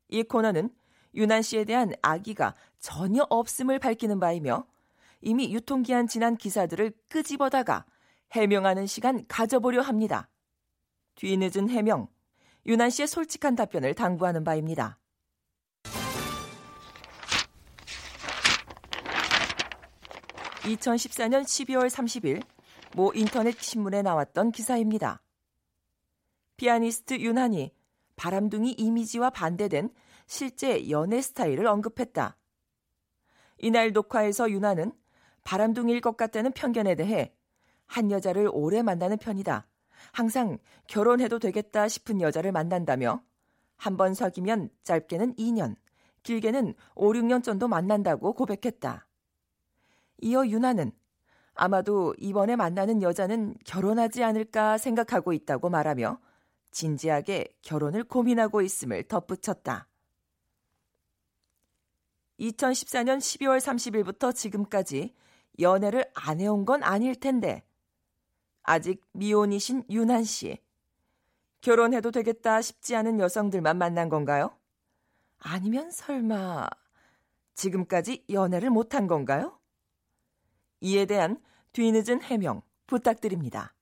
이 0.09 0.23
코너는 0.23 0.71
윤한 1.15 1.43
씨에 1.43 1.65
대한 1.65 1.93
악의가 2.03 2.55
전혀 2.81 3.27
없음을 3.29 3.79
밝히는 3.79 4.19
바이며 4.19 4.67
이미 5.21 5.53
유통기한 5.55 6.09
지난 6.09 6.37
기사들을 6.37 6.93
끄집어다가 7.09 7.87
해명하는 8.33 8.87
시간 8.87 9.25
가져보려 9.29 9.81
합니다. 9.81 10.29
뒤늦은 11.15 11.71
해명, 11.71 12.09
윤한 12.67 12.91
씨의 12.91 13.07
솔직한 13.07 13.55
답변을 13.55 13.95
당부하는 13.95 14.45
바입니다. 14.45 14.99
2014년 20.63 21.43
12월 21.43 21.89
30일 21.89 22.43
모 22.95 23.13
인터넷 23.15 23.61
신문에 23.61 24.03
나왔던 24.03 24.53
기사입니다. 24.53 25.22
피아니스트 26.63 27.19
윤한이 27.19 27.75
바람둥이 28.15 28.75
이미지와 28.79 29.31
반대된 29.31 29.91
실제 30.29 30.89
연애 30.91 31.21
스타일을 31.21 31.67
언급했다. 31.67 32.37
이날 33.59 33.91
녹화에서 33.91 34.49
윤한은 34.49 34.93
바람둥이일 35.43 36.01
것 36.01 36.17
같다는 36.17 36.53
편견에 36.53 36.95
대해 36.95 37.35
한 37.87 38.13
여자를 38.13 38.49
오래 38.53 38.83
만나는 38.83 39.17
편이다. 39.17 39.67
항상 40.13 40.59
결혼해도 40.87 41.41
되겠다 41.41 41.89
싶은 41.89 42.21
여자를 42.21 42.53
만난다며 42.53 43.25
한 43.77 43.97
번 43.97 44.15
사귀면 44.15 44.71
짧게는 44.85 45.35
2년, 45.35 45.75
길게는 46.23 46.75
5, 46.95 47.13
6년 47.13 47.43
정도 47.43 47.67
만난다고 47.67 48.35
고백했다. 48.35 49.09
이어 50.21 50.47
윤아는 50.47 50.93
아마도 51.55 52.15
이번에 52.19 52.55
만나는 52.55 53.03
여자는 53.03 53.57
결혼하지 53.65 54.23
않을까 54.23 54.79
생각하고 54.79 55.33
있다고 55.33 55.69
말하며 55.69 56.21
진지하게 56.73 57.57
결혼을 57.63 58.05
고민하고 58.05 58.63
있음을 58.63 59.05
덧붙였다. 59.05 59.87
2014년 62.41 63.19
12월 63.19 63.59
30일부터 63.59 64.35
지금까지 64.35 65.15
연애를 65.61 66.11
안 66.15 66.41
해온 66.41 66.65
건 66.65 66.83
아닐 66.83 67.15
텐데 67.15 67.63
아직 68.63 69.05
미혼이신 69.13 69.85
윤한 69.91 70.25
씨. 70.25 70.59
결혼해도 71.61 72.11
되겠다 72.11 72.61
싶지 72.61 72.97
않은 72.97 73.21
여성들만 73.21 73.79
만난 73.79 74.09
건가요? 74.09 74.57
아니면 75.39 75.91
설마 75.91 76.69
지금까지 77.55 78.25
연애를 78.31 78.71
못한 78.71 79.07
건가요? 79.07 79.59
이에 80.81 81.05
대한 81.07 81.41
뒤늦은 81.73 82.23
해명 82.23 82.63
부탁드립니다. 82.87 83.75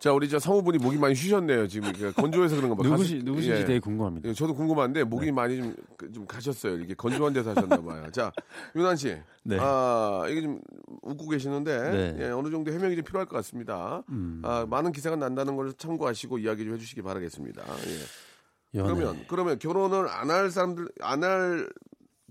자, 0.00 0.12
우리 0.14 0.30
저 0.30 0.38
성우분이 0.38 0.78
목이 0.78 0.96
많이 0.96 1.14
쉬셨네요. 1.14 1.68
지금 1.68 1.92
그 1.92 2.10
건조해서 2.12 2.56
그런가 2.56 2.74
봐요. 2.74 2.90
누구시 2.90 3.16
가시- 3.16 3.22
누구신지 3.24 3.60
예. 3.60 3.64
되게 3.66 3.78
궁금합니다. 3.80 4.30
예, 4.30 4.32
저도 4.32 4.54
궁금한데 4.54 5.04
목이 5.04 5.26
네. 5.26 5.32
많이 5.32 5.58
좀, 5.58 5.74
그, 5.98 6.10
좀 6.10 6.26
가셨어요. 6.26 6.76
이렇게 6.76 6.94
건조한 6.94 7.34
데서 7.34 7.50
하셨나 7.50 7.76
봐요. 7.82 8.06
자, 8.10 8.32
윤한 8.74 8.96
씨. 8.96 9.14
네. 9.42 9.58
아, 9.60 10.24
이게 10.30 10.40
좀 10.40 10.58
웃고 11.02 11.28
계시는데 11.28 11.90
네. 11.90 12.16
예, 12.26 12.30
어느 12.30 12.50
정도 12.50 12.72
해명이 12.72 12.96
좀 12.96 13.04
필요할 13.04 13.26
것 13.26 13.36
같습니다. 13.36 14.02
음. 14.08 14.40
아, 14.42 14.64
많은 14.70 14.92
기사가 14.92 15.16
난다는 15.16 15.54
걸 15.56 15.74
참고하시고 15.74 16.38
이야기 16.38 16.64
좀 16.64 16.72
해주시기 16.74 17.02
바라겠습니다. 17.02 17.62
예. 17.62 18.78
연애. 18.80 18.88
그러면 18.94 19.24
그러면 19.28 19.58
결혼을 19.58 20.08
안 20.08 20.30
할 20.30 20.50
사람들 20.50 20.88
안 21.02 21.22
할 21.24 21.68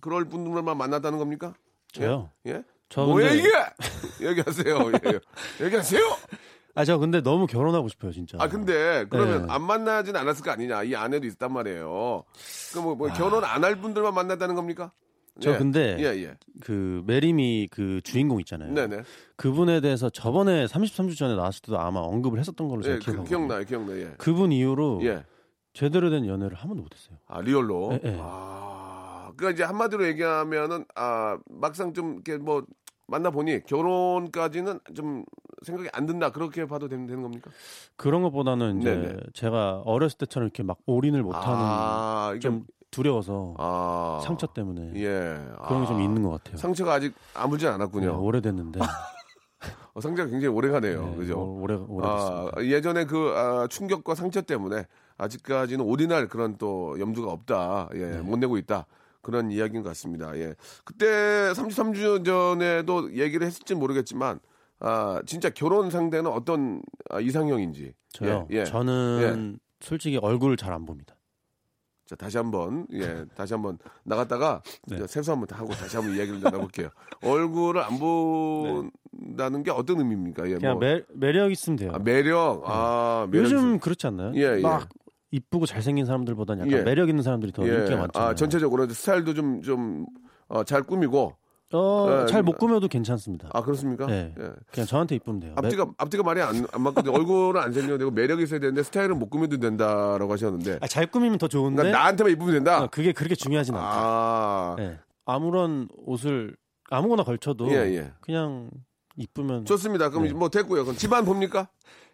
그럴 0.02 0.26
분들만 0.26 0.76
만났다는 0.76 1.20
겁니까? 1.20 1.54
저요? 1.92 2.32
예? 2.48 2.64
저 2.88 3.06
뭐야 3.06 3.30
근데- 3.30 3.38
이게? 3.40 3.50
얘기하세요. 4.28 4.92
예. 5.60 5.66
얘기하세요. 5.66 6.02
아, 6.76 6.86
저 6.86 6.98
근데 6.98 7.22
너무 7.22 7.46
결혼하고 7.48 7.88
싶어요, 7.90 8.12
진짜. 8.12 8.38
아 8.40 8.48
근데 8.48 9.06
그러면 9.10 9.48
네. 9.48 9.54
안 9.54 9.62
만나진 9.64 10.16
않았을 10.16 10.44
거 10.44 10.52
아니냐? 10.52 10.84
이 10.84 10.96
아내도 10.96 11.28
있단 11.28 11.52
말이에요. 11.52 12.24
그럼 12.72 12.86
뭐, 12.86 12.96
뭐 12.96 13.08
결혼 13.10 13.44
안 13.44 13.64
할 13.64 13.76
분들만 13.76 14.14
만났다는 14.14 14.56
겁니까? 14.56 14.92
저 15.42 15.54
예. 15.54 15.58
근데 15.58 15.96
예 16.00 16.24
예. 16.24 16.38
그 16.62 17.02
Marry 17.06 17.51
Me 17.51 17.70
그 17.72 18.02
주인공 18.04 18.40
있잖아요. 18.42 18.74
네네. 18.74 19.04
그분에 19.38 19.80
대해서 19.82 20.10
저번에 20.10 20.66
33주 20.66 21.18
전에 21.18 21.36
나왔을 21.36 21.62
때도 21.62 21.80
아마 21.80 22.00
언급을 22.02 22.40
했었던 22.40 22.68
걸로 22.68 22.82
제가 22.82 22.96
예, 22.96 23.00
그, 23.00 23.06
기억하고 23.06 23.28
기억나요, 23.28 23.64
기억나요. 23.66 24.00
예. 24.02 24.14
그분 24.18 24.52
이후로 24.52 25.00
예. 25.04 25.24
제대로 25.74 26.10
된 26.10 26.26
연애를 26.26 26.58
한 26.58 26.68
번도 26.68 26.84
못했어요. 26.84 27.18
아 27.28 27.42
real로. 27.42 27.90
예, 27.94 28.00
예. 28.10 28.18
아, 28.22 29.32
그러니까 29.38 29.52
이제 29.56 29.64
한마디로 29.64 30.06
얘기하면은 30.08 30.84
아 30.96 31.38
막상 31.50 31.94
좀 31.94 32.14
이렇게 32.16 32.38
뭐 32.38 32.66
만나 33.10 33.30
보니 33.32 33.64
결혼까지는 33.66 34.80
좀 34.96 35.26
생각이 35.64 35.90
안 35.94 36.06
든다 36.06 36.32
그렇게 36.32 36.66
봐도 36.66 36.88
되는, 36.88 37.06
되는 37.08 37.22
겁니까? 37.22 37.50
그런 37.96 38.22
것보다는 38.22 38.80
이제 38.80 38.96
네네. 38.96 39.18
제가 39.34 39.82
어렸을 39.86 40.18
때처럼 40.20 40.46
이렇게 40.48 40.64
막 40.64 40.78
올인을 40.86 41.24
못하는 41.24 41.58
아, 41.60 42.30
이게 42.32 42.40
좀 42.40 42.66
두려워서 42.92 43.56
아, 43.58 44.22
상처 44.24 44.48
때문에 44.48 44.94
예. 44.96 45.38
그런 45.68 45.82
게좀 45.82 45.98
아, 45.98 46.02
있는 46.02 46.24
것 46.24 46.30
같아요. 46.32 46.58
상처가 46.58 46.94
아직 46.94 47.14
아물진 47.34 47.68
네, 47.70 47.74
않았군요. 47.76 48.22
오래됐는데 48.24 48.80
어, 49.94 50.02
상처가 50.02 50.30
굉장히 50.30 50.48
오래 50.56 50.70
가네요. 50.70 51.06
네, 51.10 51.16
그죠? 51.18 51.40
오- 51.40 51.62
오래 51.62 51.76
오래됐습니다. 51.76 52.52
아, 52.58 52.64
예전에 52.64 53.06
그 53.06 53.34
아, 53.36 53.68
충격과 53.68 54.16
상처 54.16 54.42
때문에 54.42 54.86
아직까지는 55.18 55.84
올인할 55.84 56.28
그런 56.30 56.58
또 56.58 56.98
염두가 57.00 57.32
없다. 57.32 57.90
예, 57.96 58.06
네. 58.12 58.18
못 58.22 58.38
내고 58.40 58.58
있다. 58.58 58.86
그런 59.22 59.52
이야기인 59.52 59.84
것 59.84 59.90
같습니다. 59.90 60.36
예. 60.38 60.56
그때 60.86 61.06
33주 61.54 62.26
전에도 62.26 63.14
얘기를 63.14 63.46
했을지 63.46 63.76
모르겠지만 63.76 64.40
아, 64.80 65.22
진짜 65.26 65.50
결혼 65.50 65.90
상대는 65.90 66.32
어떤 66.32 66.82
아, 67.10 67.20
이상형인지. 67.20 67.94
저요. 68.14 68.48
예, 68.52 68.60
예. 68.60 68.64
저는 68.66 69.60
솔직히 69.82 70.18
얼굴을 70.18 70.56
잘 70.58 70.74
안 70.74 70.86
봅니다. 70.86 71.16
자, 72.06 72.16
다시 72.16 72.38
한번 72.38 72.88
예, 72.92 73.26
다시 73.36 73.54
한번 73.54 73.78
나갔다가 74.04 74.64
네. 74.88 75.06
세수 75.06 75.32
한번 75.32 75.48
하고 75.56 75.70
다시 75.74 75.96
한번 75.96 76.16
이야기를 76.16 76.40
나눠볼게요. 76.42 76.90
얼굴을 77.24 77.82
안 77.84 78.00
본다는 78.00 79.62
게 79.62 79.70
어떤 79.70 80.00
의미입니까? 80.00 80.50
예, 80.50 80.56
그냥 80.56 80.74
뭐 80.74 80.80
매, 80.82 81.04
매력 81.14 81.52
있으면 81.52 81.78
돼요. 81.78 81.92
아, 81.94 82.00
매력. 82.00 82.64
아, 82.66 83.28
매력 83.30 83.46
요즘 83.46 83.58
있으면- 83.58 83.80
그렇지 83.82 84.08
않나요? 84.08 84.32
예, 84.36 84.58
예. 84.58 84.62
막 84.62 84.90
이쁘고 85.32 85.66
잘생긴 85.66 86.06
사람들보다는 86.06 86.68
약간 86.68 86.80
예. 86.80 86.84
매력 86.84 87.10
있는 87.10 87.24
사람들이 87.24 87.52
더 87.52 87.64
인기가 87.66 87.98
많잖아요. 87.98 88.30
아, 88.30 88.36
전체적으로 88.36 88.88
스타일도 88.88 89.34
좀, 89.34 89.62
좀, 89.62 90.06
어, 90.48 90.64
잘 90.64 90.84
꾸미고. 90.84 91.36
어, 91.72 92.22
예, 92.24 92.26
잘못 92.26 92.58
꾸며도 92.58 92.88
괜찮습니다. 92.88 93.50
아, 93.54 93.62
그렇습니까? 93.62 94.08
네. 94.08 94.34
예. 94.40 94.52
그냥 94.72 94.88
저한테 94.88 95.14
이쁘면 95.16 95.40
돼요. 95.40 95.54
앞뒤가, 95.56 95.86
앞뒤가 96.00 96.24
말이 96.24 96.42
안, 96.42 96.66
안 96.72 96.82
맞거든요. 96.82 97.14
얼굴은 97.14 97.62
안 97.62 97.72
생겨도 97.72 98.00
되고, 98.00 98.10
매력이 98.10 98.42
있어야 98.42 98.60
되는데, 98.60 98.82
스타일은 98.82 99.20
못 99.20 99.30
꾸며도 99.30 99.60
된다라고 99.60 100.34
하셨는데. 100.34 100.80
아, 100.82 100.88
잘 100.88 101.06
꾸미면 101.06 101.38
더 101.38 101.48
좋은데 101.48 101.76
그러니까 101.84 102.00
나한테만 102.00 102.34
이쁘면 102.34 102.54
된다? 102.54 102.84
어, 102.84 102.88
그게 102.88 103.12
그렇게 103.12 103.36
중요하진 103.36 103.76
않다. 103.76 103.88
아, 103.88 104.76
예. 104.80 105.00
아무런 105.26 105.88
옷을 106.08 106.56
아무거나 106.90 107.24
걸쳐도 107.24 107.70
예, 107.72 107.76
예. 107.96 108.12
그냥 108.20 108.72
이쁘면 109.16 109.66
좋습니다. 109.66 110.10
그럼 110.10 110.24
네. 110.24 110.34
뭐 110.34 110.50
됐고요. 110.50 110.84
그럼 110.86 110.98
집안 110.98 111.24
봅니까? 111.24 111.68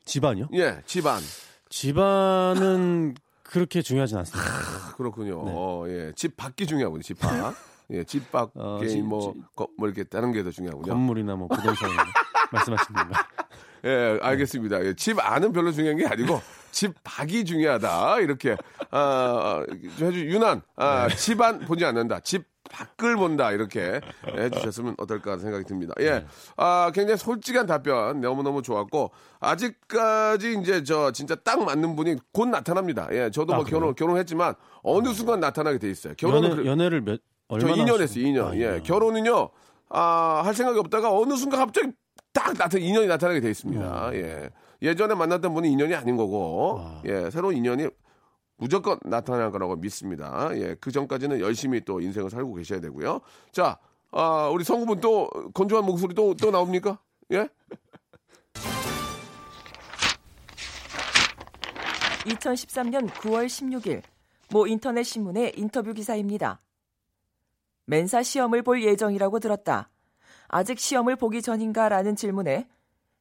집안이요? 0.03 0.49
예, 0.53 0.81
집안. 0.85 1.21
집안은 1.69 3.15
그렇게 3.43 3.81
중요하진 3.81 4.17
않습니다. 4.19 4.49
아, 4.49 4.93
그렇군요. 4.95 5.43
네. 5.45 5.51
어, 5.53 5.85
예. 5.87 6.11
집 6.15 6.35
밖이 6.37 6.65
중요하군요. 6.67 7.01
집 7.01 7.19
밖. 7.19 7.55
예, 7.91 8.03
집 8.03 8.31
밖에 8.31 8.51
어, 8.55 8.79
지- 8.87 9.01
뭐, 9.01 9.35
거- 9.55 9.67
뭐 9.77 9.87
이렇게 9.87 10.03
다른 10.03 10.31
게 10.31 10.41
더 10.43 10.49
중요하군요. 10.49 10.91
건물이나 10.91 11.35
뭐 11.35 11.47
부동산 11.47 11.89
말씀하시는 12.51 12.99
건가? 12.99 13.27
예, 13.83 14.17
알겠습니다. 14.21 14.83
예, 14.83 14.95
집 14.95 15.19
안은 15.19 15.51
별로 15.53 15.71
중요한 15.71 15.97
게 15.97 16.07
아니고 16.07 16.41
집 16.71 16.95
밖이 17.03 17.45
중요하다. 17.45 18.21
이렇게 18.21 18.57
아, 18.89 19.63
좀 19.99 20.07
해주 20.07 20.25
유난 20.25 20.63
아, 20.75 21.07
네. 21.07 21.15
집안 21.15 21.59
보지 21.59 21.85
않는다. 21.85 22.21
집 22.21 22.45
밖을 22.69 23.15
본다. 23.15 23.51
이렇게 23.51 24.01
해주셨으면 24.35 24.95
어떨까 24.97 25.31
하는 25.31 25.41
생각이 25.43 25.65
듭니다. 25.65 25.93
예, 25.99 26.09
네. 26.11 26.25
아, 26.57 26.91
굉장히 26.93 27.17
솔직한 27.17 27.65
답변 27.65 28.21
너무 28.21 28.43
너무 28.43 28.61
좋았고 28.61 29.11
아직까지 29.39 30.57
이제 30.61 30.83
저 30.83 31.11
진짜 31.11 31.35
딱 31.35 31.63
맞는 31.63 31.95
분이 31.95 32.15
곧 32.33 32.47
나타납니다. 32.47 33.07
예, 33.11 33.29
저도 33.31 33.53
아, 33.53 33.57
뭐 33.57 33.65
그래요? 33.65 33.79
결혼 33.79 33.95
결혼했지만 33.95 34.55
어느 34.83 35.13
순간 35.13 35.39
나타나게 35.39 35.77
돼 35.79 35.89
있어요. 35.89 36.13
결혼은 36.17 36.49
연애, 36.49 36.55
그래- 36.61 36.69
연애를 36.69 37.01
몇저 37.01 37.21
얼마나 37.47 37.73
2년 37.75 37.87
하셨- 37.95 38.01
했어요, 38.01 38.23
2년. 38.25 38.47
아, 38.51 38.55
예. 38.57 38.81
결혼은요, 38.83 39.49
아, 39.89 40.41
할 40.43 40.53
생각이 40.53 40.79
없다가 40.79 41.11
어느 41.15 41.35
순간 41.35 41.59
갑자기 41.59 41.91
딱 42.33 42.53
나타, 42.57 42.77
인연이 42.77 43.07
나타나게 43.07 43.39
돼 43.39 43.49
있습니다. 43.49 44.09
음. 44.09 44.13
예. 44.15 44.49
예전에 44.81 45.15
만났던 45.15 45.53
분이 45.53 45.71
인연이 45.71 45.95
아닌 45.95 46.17
거고, 46.17 46.75
와. 46.75 47.01
예. 47.05 47.29
새로운 47.29 47.55
인연이 47.55 47.87
무조건 48.57 48.97
나타날 49.03 49.51
거라고 49.51 49.75
믿습니다. 49.75 50.49
예, 50.53 50.75
그 50.79 50.91
전까지는 50.91 51.39
열심히 51.39 51.81
또 51.81 51.99
인생을 51.99 52.29
살고 52.29 52.53
계셔야 52.53 52.79
되고요. 52.79 53.21
자, 53.51 53.77
아, 54.11 54.49
우리 54.49 54.63
성우분 54.63 55.01
또 55.01 55.29
건조한 55.53 55.85
목소리 55.85 56.13
또, 56.13 56.33
또 56.35 56.51
나옵니까? 56.51 56.99
예? 57.31 57.49
2013년 62.25 63.07
9월 63.09 63.45
16일 63.45 64.01
모 64.51 64.67
인터넷 64.67 65.03
신문의 65.03 65.53
인터뷰 65.57 65.93
기사입니다. 65.93 66.61
멘사 67.85 68.23
시험을 68.23 68.63
볼 68.63 68.83
예정이라고 68.83 69.39
들었다. 69.39 69.89
아직 70.47 70.79
시험을 70.79 71.17
보기 71.17 71.41
전인가라는 71.41 72.15
질문에 72.15 72.67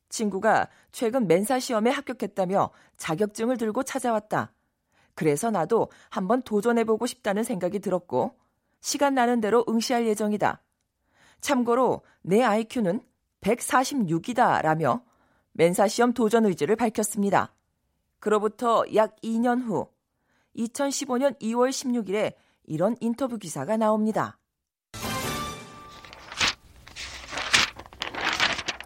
친구가 0.08 0.68
최근 0.92 1.26
멘사 1.26 1.58
시험에 1.58 1.90
합격했다며 1.90 2.70
자격증을 2.96 3.58
들고 3.58 3.82
찾아왔다. 3.82 4.53
그래서 5.14 5.50
나도 5.50 5.90
한번 6.10 6.42
도전해보고 6.42 7.06
싶다는 7.06 7.44
생각이 7.44 7.78
들었고 7.78 8.36
시간 8.80 9.14
나는 9.14 9.40
대로 9.40 9.64
응시할 9.68 10.06
예정이다. 10.06 10.62
참고로 11.40 12.02
내 12.22 12.42
IQ는 12.42 13.00
146이다 13.40 14.62
라며 14.62 15.02
멘사 15.52 15.86
시험 15.86 16.12
도전 16.12 16.46
의지를 16.46 16.76
밝혔습니다. 16.76 17.54
그로부터 18.18 18.84
약 18.94 19.16
2년 19.22 19.62
후 19.62 19.88
2015년 20.56 21.38
2월 21.40 21.70
16일에 21.70 22.34
이런 22.64 22.96
인터뷰 23.00 23.38
기사가 23.38 23.76
나옵니다. 23.76 24.38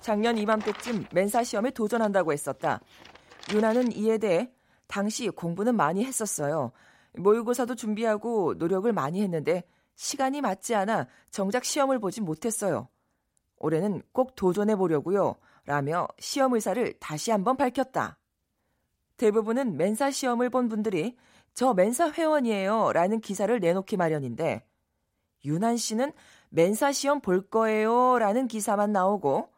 작년 0.00 0.38
이맘때쯤 0.38 1.06
멘사 1.12 1.44
시험에 1.44 1.70
도전한다고 1.70 2.32
했었다. 2.32 2.80
유나는 3.52 3.92
이에 3.92 4.18
대해 4.18 4.50
당시 4.88 5.28
공부는 5.28 5.76
많이 5.76 6.04
했었어요. 6.04 6.72
모의고사도 7.14 7.76
준비하고 7.76 8.54
노력을 8.54 8.90
많이 8.92 9.22
했는데 9.22 9.62
시간이 9.94 10.40
맞지 10.40 10.74
않아 10.74 11.06
정작 11.30 11.64
시험을 11.64 11.98
보지 12.00 12.20
못했어요. 12.20 12.88
올해는 13.58 14.02
꼭 14.12 14.34
도전해 14.34 14.76
보려고요. 14.76 15.36
라며 15.64 16.08
시험 16.18 16.54
의사를 16.54 16.94
다시 16.98 17.30
한번 17.30 17.56
밝혔다. 17.56 18.18
대부분은 19.16 19.76
멘사 19.76 20.10
시험을 20.10 20.48
본 20.50 20.68
분들이 20.68 21.16
저 21.52 21.74
멘사 21.74 22.10
회원이에요. 22.10 22.92
라는 22.92 23.20
기사를 23.20 23.58
내놓기 23.58 23.96
마련인데 23.96 24.64
유난 25.44 25.76
씨는 25.76 26.12
멘사 26.50 26.92
시험 26.92 27.20
볼 27.20 27.48
거예요. 27.48 28.18
라는 28.18 28.48
기사만 28.48 28.92
나오고 28.92 29.50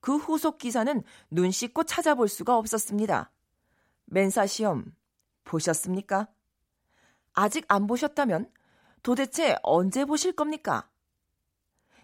그 0.00 0.16
후속 0.16 0.58
기사는 0.58 1.02
눈 1.30 1.50
씻고 1.50 1.84
찾아볼 1.84 2.28
수가 2.28 2.56
없었습니다. 2.56 3.30
멘사 4.10 4.46
시험 4.46 4.94
보셨습니까? 5.44 6.28
아직 7.34 7.64
안 7.68 7.86
보셨다면 7.86 8.50
도대체 9.02 9.56
언제 9.62 10.04
보실 10.04 10.32
겁니까? 10.32 10.88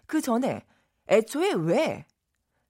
그 0.05 0.21
전에 0.21 0.65
애초에 1.09 1.53
왜 1.53 2.05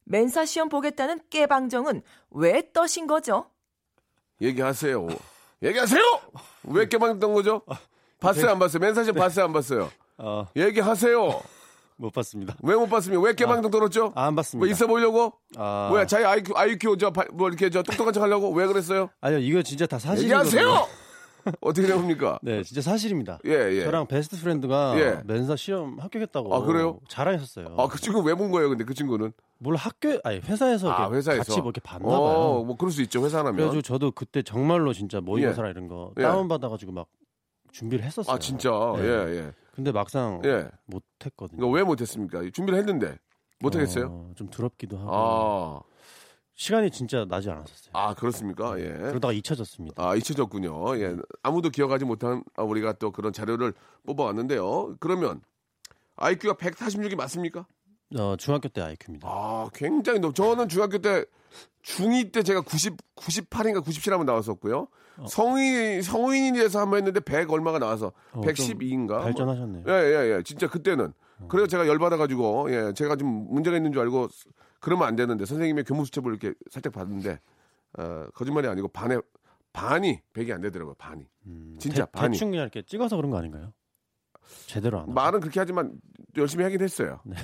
멘사 0.03 0.45
시험 0.45 0.69
보겠다는 0.69 1.21
깨방정은 1.29 2.01
왜 2.31 2.71
떠신 2.71 3.07
거죠? 3.07 3.51
얘기하세요. 4.41 5.07
얘기하세요! 5.63 6.01
왜 6.63 6.87
깨방했던 6.87 7.33
거죠? 7.33 7.61
봤어요, 8.19 8.51
안 8.51 8.59
봤어요? 8.59 8.79
멘사 8.79 9.03
시험 9.03 9.15
봤어요, 9.17 9.45
안 9.45 9.53
봤어요? 9.53 9.91
어, 10.17 10.47
얘기하세요. 10.55 11.41
못 11.97 12.11
봤습니다. 12.11 12.55
왜 12.61 12.75
못 12.75 12.87
봤습니까? 12.89 13.23
왜 13.23 13.33
깨방정 13.33 13.71
떨었죠? 13.71 14.11
아, 14.15 14.25
안 14.25 14.35
봤습니다. 14.35 14.65
뭐 14.65 14.71
있어 14.71 14.85
보려고? 14.87 15.33
아, 15.55 15.87
뭐야, 15.89 16.05
자기 16.05 16.25
IQ, 16.25 16.53
IQ, 16.55 16.97
저, 16.97 17.11
바- 17.11 17.25
뭐 17.31 17.47
이렇게 17.47 17.69
저 17.69 17.81
똑똑한 17.83 18.11
척 18.13 18.21
하려고? 18.21 18.51
왜 18.51 18.67
그랬어요? 18.67 19.09
아니요, 19.21 19.39
이거 19.39 19.61
진짜 19.61 19.85
다 19.85 19.97
사실이거든요. 19.97 20.59
얘기하세요! 20.61 20.87
어떻게 21.61 21.85
된 21.87 21.95
겁니까? 21.97 22.39
네, 22.41 22.63
진짜 22.63 22.81
사실입니다. 22.81 23.37
예, 23.45 23.51
예. 23.51 23.83
저랑 23.83 24.07
best 24.07 24.35
friend가 24.41 24.95
예. 24.99 25.21
멘사 25.25 25.55
시험 25.55 25.99
합격했다고 25.99 26.53
아, 26.53 26.61
그래요? 26.65 26.99
자랑했었어요. 27.07 27.75
아, 27.77 27.87
그 27.87 28.01
친구 28.01 28.21
왜 28.21 28.33
본 28.33 28.49
거예요, 28.51 28.69
근데 28.69 28.83
그 28.83 28.93
친구는? 28.95 29.31
물론 29.59 29.77
학교, 29.77 30.19
아니 30.23 30.39
회사에서 30.39 30.91
아, 30.91 31.09
회사에서. 31.11 31.37
같이 31.43 31.61
뭐 31.61 31.67
이렇게 31.69 31.79
봤나 31.81 32.07
어, 32.09 32.23
봐요. 32.23 32.63
뭐 32.65 32.75
그럴 32.75 32.91
수 32.91 33.01
있죠, 33.03 33.23
회사 33.23 33.37
하나면. 33.39 33.55
그래가지고 33.57 33.81
저도 33.83 34.11
그때 34.11 34.41
정말로 34.41 34.91
진짜 34.91 35.21
모의고사라 35.21 35.69
이런 35.69 35.87
거 35.87 36.11
예. 36.17 36.23
다운 36.23 36.47
받아가지고 36.47 36.91
막 36.91 37.07
준비를 37.71 38.03
했었어요. 38.03 38.33
아, 38.35 38.39
진짜. 38.39 38.69
네. 38.97 39.03
예, 39.03 39.07
예. 39.37 39.51
근데 39.75 39.91
막상 39.91 40.41
예. 40.45 40.69
못했거든요. 40.85 41.59
이거 41.59 41.67
왜 41.67 41.83
못했습니까? 41.83 42.41
준비를 42.53 42.79
했는데. 42.79 43.17
못하겠어요? 43.59 44.07
어, 44.07 44.31
좀 44.35 44.49
두렵기도 44.49 44.97
하고 44.97 45.09
아, 45.11 45.81
시간이 46.55 46.91
진짜 46.91 47.25
나지 47.25 47.49
않았었어요. 47.49 47.91
아, 47.93 48.13
그렇습니까? 48.13 48.79
예. 48.79 48.89
그러다가 48.89 49.33
잊혀졌습니다. 49.33 49.95
아, 50.01 50.15
잊혀졌군요. 50.15 50.97
예. 50.99 51.15
아무도 51.43 51.69
기억하지 51.69 52.05
못한 52.05 52.43
아, 52.55 52.63
우리가 52.63 52.93
또 52.93 53.11
그런 53.11 53.33
자료를 53.33 53.73
뽑아왔는데요. 54.05 54.95
그러면 54.99 55.41
IQ가 56.15 56.55
146이 56.55 57.15
맞습니까? 57.15 57.65
어, 58.17 58.35
중학교 58.37 58.69
때 58.69 58.81
IQ입니다. 58.81 59.27
아, 59.29 59.69
굉장히 59.73 60.19
높. 60.19 60.35
저는 60.35 60.69
중학교 60.69 60.99
때 60.99 61.25
중2 61.83 62.31
때 62.31 62.43
제가 62.43 62.61
90 62.61 62.95
98인가 63.15 63.83
97 63.83 64.13
한번 64.13 64.25
나왔었고요. 64.25 64.87
성인 65.27 66.01
성인이 66.01 66.57
돼서 66.59 66.79
한번 66.81 66.97
했는데 66.97 67.19
100 67.19 67.49
얼마가 67.51 67.79
나와서 67.79 68.11
어, 68.33 68.41
112인가? 68.41 69.21
발전하셨네요. 69.21 69.83
예, 69.87 69.91
예, 69.93 70.35
예. 70.37 70.43
진짜 70.43 70.67
그때는. 70.67 71.13
그래서 71.49 71.67
제가 71.67 71.85
열받아가지고, 71.87 72.67
예, 72.71 72.93
제가 72.93 73.15
좀 73.17 73.27
문제가 73.49 73.75
있는 73.75 73.91
줄 73.91 74.01
알고, 74.01 74.29
그러면 74.79 75.07
안 75.07 75.15
되는데, 75.17 75.45
선생님의 75.45 75.83
교무 75.83 76.05
수첩을 76.05 76.31
이렇게 76.31 76.53
살짝 76.71 76.93
봤는데, 76.93 77.39
어, 77.97 78.27
거짓말이 78.33 78.67
아니고, 78.69 78.87
반에, 78.87 79.17
반이 79.73 80.21
100이 80.33 80.51
안 80.53 80.61
되더라고요, 80.61 80.95
반이. 80.97 81.27
진짜 81.77 82.03
음, 82.03 82.05
대, 82.05 82.11
반이. 82.11 82.31
대충 82.33 82.51
그냥 82.51 82.63
이렇게 82.63 82.81
찍어서 82.83 83.17
그런 83.17 83.31
거 83.31 83.37
아닌가요? 83.37 83.73
제대로 84.67 84.97
안 84.97 85.03
하고. 85.03 85.11
말은 85.11 85.39
그렇게 85.41 85.59
하지만, 85.59 85.91
열심히 86.37 86.63
하긴 86.63 86.81
했어요. 86.81 87.19
네. 87.25 87.35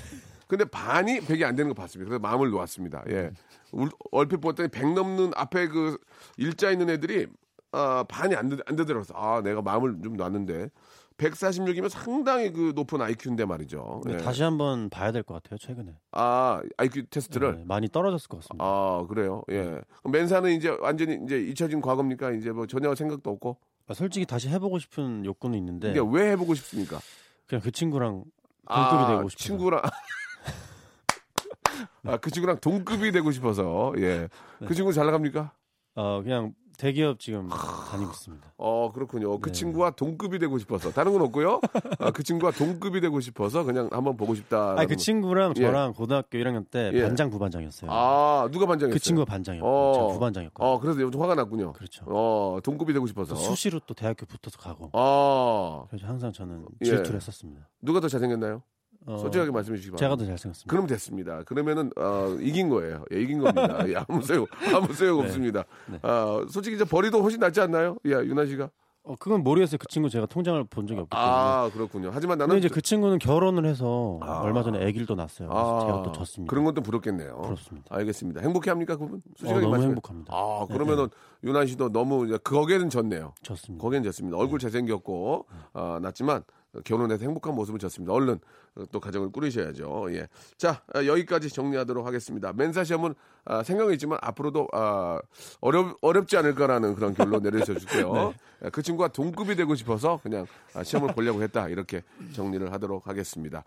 근데 0.47 0.63
반이 0.65 1.19
100이 1.21 1.43
안 1.43 1.55
되는 1.55 1.69
거 1.69 1.73
봤습니다. 1.73 2.07
그래서 2.10 2.19
마음을 2.21 2.49
놓았습니다. 2.49 3.03
예. 3.10 3.31
울- 3.73 3.89
얼핏 4.12 4.39
봤더니 4.41 4.69
100 4.69 4.93
넘는 4.93 5.31
앞에 5.36 5.67
그 5.67 5.97
일자 6.38 6.71
있는 6.71 6.89
애들이, 6.89 7.27
아, 7.71 8.03
반이 8.07 8.36
안, 8.36 8.49
되, 8.49 8.57
안 8.65 8.75
되더라고요. 8.75 9.05
아, 9.17 9.41
내가 9.41 9.62
마음을 9.62 9.97
좀 10.03 10.15
놨는데. 10.15 10.69
146이면 11.17 11.88
상당히 11.89 12.51
그 12.51 12.71
높은 12.75 12.99
IQ인데 12.99 13.45
말이죠. 13.45 14.01
예. 14.10 14.17
다시 14.17 14.41
한번 14.41 14.89
봐야 14.89 15.12
될 15.12 15.21
것 15.21 15.36
같아요. 15.36 15.60
최근에 15.60 15.95
아, 16.13 16.62
IQ 16.77 17.05
테스트를? 17.12 17.57
네, 17.57 17.63
많이 17.65 17.88
떨어졌을 17.89 18.27
것 18.27 18.38
같습니다. 18.38 18.65
아, 18.65 19.05
그래요? 19.07 19.43
예. 19.51 19.63
그럼 19.99 20.12
맨사는 20.13 20.49
이제 20.53 20.75
완전히 20.81 21.19
이제 21.23 21.39
잊혀진 21.39 21.79
과거입니까? 21.79 22.31
이제 22.31 22.51
뭐 22.51 22.65
전혀 22.65 22.95
생각도 22.95 23.29
없고. 23.29 23.57
아, 23.88 23.93
솔직히 23.93 24.25
다시 24.25 24.49
해보고 24.49 24.79
싶은 24.79 25.23
욕구는 25.25 25.57
있는데 25.60 25.91
이게 25.91 26.01
왜 26.12 26.31
해보고 26.31 26.55
싶습니까? 26.55 26.99
그냥 27.45 27.62
그 27.62 27.71
친구랑 27.71 28.23
동급이 28.67 29.03
아, 29.03 29.07
되고 29.07 29.29
싶어요. 29.29 29.45
친구랑. 29.45 29.81
아, 32.05 32.17
그 32.17 32.31
친구랑 32.31 32.60
동급이 32.60 33.12
되고 33.12 33.31
싶어서, 33.31 33.93
예. 33.97 34.27
네. 34.60 34.67
그 34.67 34.73
친구 34.73 34.91
잘 34.91 35.05
나갑니까? 35.05 35.51
어, 35.95 36.21
그냥 36.23 36.53
대기업 36.82 37.20
지금 37.20 37.48
다니고 37.48 38.10
있습니다. 38.10 38.54
어, 38.58 38.91
그렇군요. 38.91 39.38
그 39.39 39.50
네. 39.50 39.54
친구와 39.54 39.91
동급이 39.91 40.39
되고 40.39 40.58
싶어서. 40.58 40.91
다른 40.91 41.12
건 41.12 41.22
없고요. 41.22 41.62
아, 42.00 42.10
그 42.10 42.24
친구와 42.24 42.52
동급이 42.52 43.02
되고 43.02 43.20
싶어서 43.20 43.63
그냥 43.63 43.88
한번 43.91 44.17
보고 44.17 44.34
싶다. 44.34 44.74
아, 44.80 44.86
그 44.88 44.96
친구랑 44.96 45.54
예. 45.58 45.62
저랑 45.62 45.94
고등학교 45.94 46.39
1학년 46.39 46.65
때 46.72 46.89
예. 46.96 47.04
반장 47.04 47.30
부반장이었어요. 47.30 47.91
아, 47.91 48.50
누가 48.52 48.65
반장이었어요? 48.65 48.96
그 48.96 49.00
친구가 49.00 49.26
반장이었고 49.26 49.70
어. 49.70 49.94
제가 49.94 50.08
부반장이었고. 50.08 50.65
어, 50.65 50.80
그래서 50.80 51.12
좀 51.12 51.22
화가 51.22 51.36
났군요. 51.36 51.74
그렇죠. 51.74 52.04
어, 52.08 52.58
동급이 52.63 52.94
되고 52.94 53.06
싶어서. 53.06 53.36
수시로 53.36 53.80
또 53.86 53.94
대학교 53.94 54.26
붙어서 54.26 54.58
가고. 54.58 54.89
아, 54.94 55.86
그래서 55.88 56.08
항상 56.08 56.32
저는 56.32 56.65
예. 56.82 56.86
질투를 56.86 57.17
했었습니다. 57.17 57.70
누가 57.84 58.00
더 58.00 58.08
잘생겼나요? 58.08 58.63
어, 59.05 59.17
솔직하게 59.17 59.51
말씀해 59.51 59.77
주시기 59.77 59.97
제가 59.97 60.09
바랍니다. 60.09 60.23
더 60.25 60.31
잘생겼습니다. 60.31 60.69
그럼 60.69 60.87
됐습니다. 60.87 61.43
그러면은 61.43 61.91
어, 61.97 62.35
이긴 62.39 62.69
거예요. 62.69 63.03
예, 63.13 63.21
이긴 63.21 63.39
겁니다. 63.39 63.79
예, 63.89 63.95
아무 64.07 64.21
소용 64.21 64.45
아무 64.73 64.93
소용 64.93 65.19
없습니다. 65.21 65.63
네. 65.87 65.99
아, 66.03 66.45
솔직히 66.49 66.75
이제 66.75 66.85
벌이도 66.85 67.21
훨씬 67.21 67.39
낫지 67.39 67.59
않나요? 67.61 67.97
예, 68.05 68.11
유나 68.11 68.45
씨가. 68.45 68.69
어, 69.03 69.15
그건 69.19 69.41
모르겠어요. 69.41 69.79
그 69.79 69.87
친구 69.87 70.11
제가 70.11 70.27
통장을 70.27 70.63
본 70.65 70.85
적이 70.85 70.99
없기 70.99 71.09
때문에. 71.09 71.27
아, 71.31 71.71
그렇군요. 71.73 72.11
하지만 72.13 72.37
나는 72.37 72.59
이제 72.59 72.67
그 72.69 72.83
친구는 72.83 73.17
결혼을 73.17 73.65
해서 73.65 74.19
아. 74.21 74.41
얼마 74.41 74.61
전에 74.61 74.77
아기를 74.85 75.07
낳았어요. 75.15 75.49
그래서 75.49 75.77
아, 75.79 75.85
제가 75.87 76.03
또 76.03 76.11
졌습니다. 76.11 76.47
그런 76.51 76.65
것도 76.65 76.81
부럽겠네요. 76.81 77.35
그렇습니다. 77.37 77.87
알겠습니다. 77.95 78.41
행복해 78.41 78.69
합니까, 78.69 78.97
그분? 78.97 79.15
어, 79.17 79.21
솔직하게 79.37 79.59
너무 79.61 79.71
말씀해. 79.71 79.87
행복합니다. 79.87 80.33
아, 80.35 80.65
네, 80.69 80.73
그러면은 80.75 81.07
유나 81.43 81.65
씨도 81.65 81.91
너무 81.91 82.27
이제 82.27 82.37
거기에는 82.43 82.91
졌네요. 82.91 83.33
졌습니다. 83.41 83.81
거기는 83.81 84.03
졌습니다. 84.03 84.37
얼굴 84.37 84.59
잘생겼고 84.59 85.47
아, 85.73 85.99
났지만 86.03 86.43
결혼해서 86.84 87.23
행복한 87.25 87.53
모습을 87.55 87.79
졌습니다. 87.79 88.13
얼른 88.13 88.39
또 88.91 88.99
가정을 88.99 89.31
꾸리셔야죠. 89.31 90.07
예. 90.12 90.27
자 90.57 90.81
아, 90.93 91.05
여기까지 91.05 91.49
정리하도록 91.49 92.05
하겠습니다. 92.05 92.54
멘사 92.54 92.83
시험은 92.83 93.13
아, 93.46 93.63
생각이 93.63 93.93
있지만 93.93 94.19
앞으로도 94.21 94.67
아, 94.71 95.19
어렵 95.60 95.98
어렵지 96.02 96.37
않을 96.37 96.56
까라는 96.56 96.96
그런 96.96 97.13
결론 97.13 97.43
내려주실게요 97.43 98.33
네. 98.62 98.69
그 98.69 98.81
친구가 98.81 99.10
동급이 99.10 99.56
되고 99.56 99.75
싶어서 99.75 100.19
그냥 100.23 100.46
아, 100.73 100.83
시험을 100.83 101.13
보려고 101.13 101.41
했다 101.41 101.67
이렇게 101.67 102.04
정리를 102.33 102.71
하도록 102.71 103.06
하겠습니다. 103.06 103.63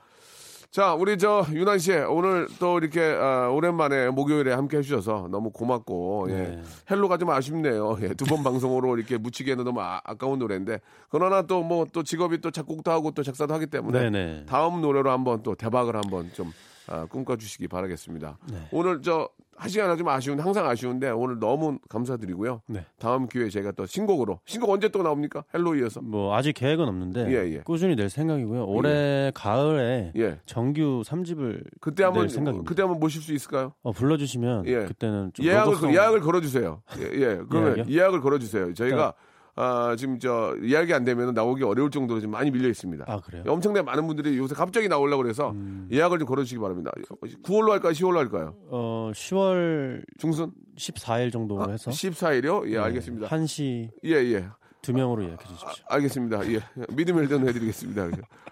자, 0.74 0.92
우리 0.92 1.16
저 1.16 1.46
유난 1.52 1.78
씨 1.78 1.92
오늘 1.92 2.48
또 2.58 2.78
이렇게 2.78 3.00
아, 3.00 3.48
오랜만에 3.48 4.08
목요일에 4.08 4.52
함께 4.52 4.78
해주셔서 4.78 5.28
너무 5.30 5.52
고맙고 5.52 6.26
예. 6.30 6.32
네. 6.32 6.62
Hello가 6.90 7.16
좀 7.16 7.30
아쉽네요. 7.30 7.96
예, 8.02 8.08
두 8.14 8.24
번 8.24 8.42
방송으로 8.42 8.96
이렇게 8.98 9.16
묻히기에는 9.16 9.62
너무 9.62 9.80
아, 9.80 10.00
까운 10.18 10.40
노래인데 10.40 10.80
그러나 11.10 11.42
또 11.42 11.62
뭐또 11.62 12.02
직업이 12.02 12.40
또 12.40 12.50
작곡도 12.50 12.90
하고 12.90 13.12
또 13.12 13.22
작사도 13.22 13.54
하기 13.54 13.66
때문에 13.66 14.00
네 14.00 14.10
네. 14.10 14.46
다음 14.48 14.80
노래로 14.80 15.12
한번 15.12 15.44
또 15.44 15.54
대박을 15.54 15.94
한번 15.94 16.32
좀 16.32 16.50
아, 16.88 17.06
꿈꿔주시기 17.06 17.68
바라겠습니다. 17.68 18.38
네. 18.50 18.58
오늘 18.72 19.00
저 19.02 19.28
하시기가 19.56 19.94
좀 19.96 20.08
아쉬운데 20.08 20.42
항상 20.42 20.66
아쉬운데 20.68 21.10
오늘 21.10 21.38
너무 21.38 21.78
감사드리고요. 21.88 22.62
네. 22.66 22.84
다음 22.98 23.28
기회에 23.28 23.48
제가 23.48 23.70
또 23.72 23.86
신곡으로 23.86 24.40
신곡 24.44 24.70
언제 24.70 24.88
또 24.88 25.02
나옵니까? 25.04 25.44
Hello 25.54 25.76
이어서. 25.76 26.00
뭐 26.00 26.34
아직 26.34 26.54
계획은 26.54 26.84
없는데 26.88 27.26
예, 27.30 27.52
예. 27.54 27.58
꾸준히 27.60 27.94
낼 27.94 28.10
생각이고요. 28.10 28.64
올해 28.66 29.30
가을에 29.32 30.12
예. 30.16 30.40
정규 30.44 31.02
3집을 31.06 31.62
그때 31.80 32.02
한번 32.02 32.22
낼 32.22 32.30
생각입니다. 32.30 32.68
그때 32.68 32.82
한번 32.82 32.98
모실 32.98 33.22
수 33.22 33.32
있을까요? 33.32 33.72
어, 33.82 33.92
불러주시면 33.92 34.66
예. 34.66 34.84
그때는 34.86 35.30
좀 35.34 35.46
예약을 35.46 35.74
노조성- 35.74 35.92
예약을 35.94 36.20
걸어주세요. 36.20 36.82
예, 36.98 37.04
예. 37.14 37.40
그러면 37.48 37.76
예약이요? 37.78 37.96
예약을 37.96 38.20
걸어주세요. 38.22 38.74
저희가 38.74 39.14
아, 39.56 39.94
지금 39.96 40.18
저 40.18 40.56
예약이 40.62 40.92
안 40.92 41.04
되면 41.04 41.32
나오기 41.32 41.62
어려울 41.62 41.90
정도로 41.90 42.20
지금 42.20 42.32
많이 42.32 42.50
밀려 42.50 42.68
있습니다. 42.68 43.04
아 43.06 43.20
그래요? 43.20 43.44
엄청나게 43.46 43.82
많은 43.84 44.06
분들이 44.06 44.36
요새 44.36 44.54
갑자기 44.54 44.88
나오려고 44.88 45.22
그래서 45.22 45.50
음. 45.52 45.88
예약을 45.92 46.18
좀 46.18 46.26
걸어 46.28 46.42
주시기 46.42 46.60
바랍니다. 46.60 46.90
9월로 47.44 47.70
할까요? 47.70 47.92
10월로 47.92 48.16
할까요? 48.16 48.56
어 48.68 49.12
10월 49.14 50.04
중순? 50.18 50.52
14일 50.76 51.32
정도로 51.32 51.62
아, 51.62 51.70
해서 51.70 51.90
14일이요? 51.90 52.66
예, 52.66 52.72
네, 52.72 52.78
알겠습니다. 52.78 53.28
1시 53.28 53.90
예, 54.04 54.10
예. 54.10 54.48
두 54.84 54.92
명으로 54.92 55.24
예약해 55.24 55.44
주십시오. 55.46 55.84
알겠습니다. 55.88 56.52
예. 56.52 56.60
믿음의 56.90 57.24
일전 57.24 57.46
해드리겠습니다. 57.48 58.08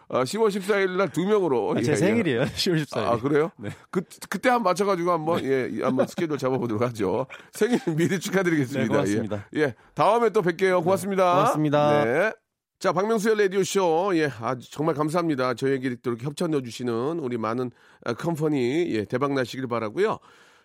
아, 0.09 0.25
10월 0.25 0.49
14일 0.49 0.97
날 0.97 1.09
두 1.11 1.25
명으로. 1.27 1.73
아, 1.73 1.79
예, 1.79 1.83
제 1.83 1.93
예. 1.93 1.97
생일이에요. 1.97 2.43
10월 2.57 2.83
14일. 2.85 2.99
아, 2.99 3.17
그래요? 3.19 3.51
네. 3.59 3.71
그, 3.91 4.03
그때 4.29 4.49
한번 4.49 4.71
맞춰가지고 4.71 5.13
한번, 5.13 5.45
예, 5.45 5.71
한번 5.83 6.07
스케줄 6.07 6.37
잡아보도록 6.39 6.83
하죠. 6.83 7.27
생일 7.53 7.79
미리 7.97 8.19
축하드리겠습니다. 8.19 8.83
네, 8.83 8.89
고맙습니다. 8.89 9.47
예. 9.57 9.61
예. 9.61 9.75
다음에 9.95 10.31
또 10.31 10.43
뵐게요. 10.43 10.83
고맙습니다. 10.83 11.33
고맙습니다. 11.35 12.05
네. 12.05 12.33
자, 12.79 12.93
박명수의 12.93 13.39
라디오쇼. 13.39 14.13
예, 14.17 14.29
아주 14.41 14.71
정말 14.71 14.95
감사합니다. 14.95 15.55
저에게 15.55 15.97
또 16.03 16.11
이렇게 16.11 16.27
협찬 16.27 16.51
넣어주시는 16.51 17.21
우리 17.21 17.37
많은 17.39 17.71
아, 18.05 18.13
컴퍼니, 18.15 18.93
예, 18.95 19.05
대박 19.05 19.33
나시길 19.35 19.69
바라고요 19.69 20.19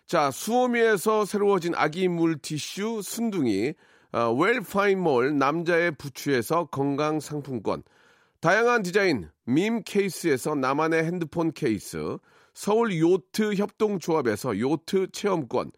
자, 0.06 0.30
수오미에서 0.30 1.26
새로워진 1.26 1.74
아기 1.76 2.08
물티슈 2.08 3.02
순둥이, 3.02 3.68
어, 3.68 3.72
웰파인몰 4.12 5.36
남자의 5.36 5.92
부추에서 5.92 6.66
건강 6.66 7.20
상품권, 7.20 7.82
다양한 8.40 8.82
디자인 8.82 9.28
밈 9.44 9.82
케이스에서 9.82 10.54
나만의 10.54 11.04
핸드폰 11.04 11.52
케이스, 11.52 12.18
서울 12.54 12.98
요트 12.98 13.54
협동조합에서 13.56 14.58
요트 14.58 15.08
체험권, 15.12 15.72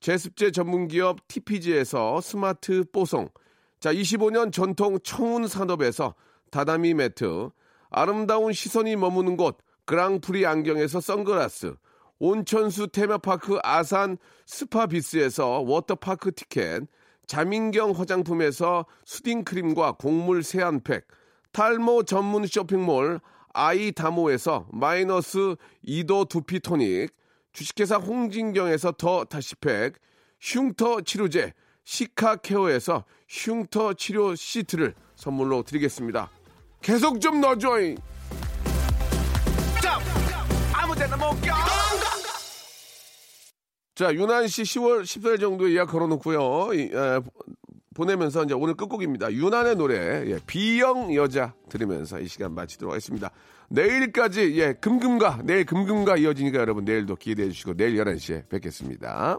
제습제 0.00 0.50
전문기업 0.50 1.28
TPG에서 1.28 2.20
스마트 2.20 2.84
뽀송, 2.92 3.28
자 3.78 3.92
25년 3.92 4.52
전통 4.52 4.98
청운 5.04 5.46
산업에서 5.46 6.14
다다미 6.50 6.94
매트, 6.94 7.50
아름다운 7.90 8.52
시선이 8.52 8.96
머무는 8.96 9.36
곳 9.36 9.58
그랑프리 9.84 10.44
안경에서 10.44 11.00
선글라스, 11.00 11.74
온천수 12.18 12.88
테마파크 12.88 13.58
아산 13.62 14.18
스파비스에서 14.46 15.60
워터파크 15.60 16.32
티켓, 16.32 16.82
자민경 17.26 17.92
화장품에서 17.92 18.86
soothing크림과 19.04 19.92
곡물 19.92 20.42
세안팩, 20.42 21.06
탈모 21.52 22.04
전문 22.04 22.46
쇼핑몰 22.46 23.20
아이다모에서 23.52 24.66
마이너스 24.70 25.56
2도 25.86 26.28
두피 26.28 26.60
토닉, 26.60 27.14
주식회사 27.52 27.96
홍진경에서 27.96 28.92
더 28.92 29.24
다시팩, 29.24 29.94
흉터 30.40 31.00
치료제 31.00 31.52
시카케어에서 31.84 33.04
흉터 33.28 33.94
치료 33.94 34.34
시트를 34.34 34.94
선물로 35.14 35.62
드리겠습니다. 35.62 36.30
계속 36.82 37.20
좀 37.20 37.40
넣어줘잉! 37.40 37.96
자, 43.96 44.12
유난 44.12 44.46
씨 44.46 44.62
10월 44.62 45.04
14일 45.04 45.40
정도에 45.40 45.72
예약 45.72 45.86
걸어놓고요. 45.86 46.74
이, 46.74 46.90
에, 46.92 47.20
보내면서 47.94 48.44
이제 48.44 48.52
오늘 48.52 48.74
끝곡입니다. 48.74 49.32
유난의 49.32 49.76
노래, 49.76 50.30
예, 50.30 50.38
B형 50.46 51.14
여자 51.14 51.54
들으면서 51.70 52.20
이 52.20 52.28
시간 52.28 52.54
마치도록 52.54 52.92
하겠습니다. 52.92 53.30
내일까지, 53.70 54.60
예, 54.60 54.74
금금가, 54.74 55.40
내일 55.44 55.64
금금가 55.64 56.18
이어지니까 56.18 56.58
여러분 56.58 56.84
내일도 56.84 57.16
기대해 57.16 57.48
주시고 57.48 57.72
내일 57.72 57.96
11시에 57.96 58.46
뵙겠습니다. 58.50 59.38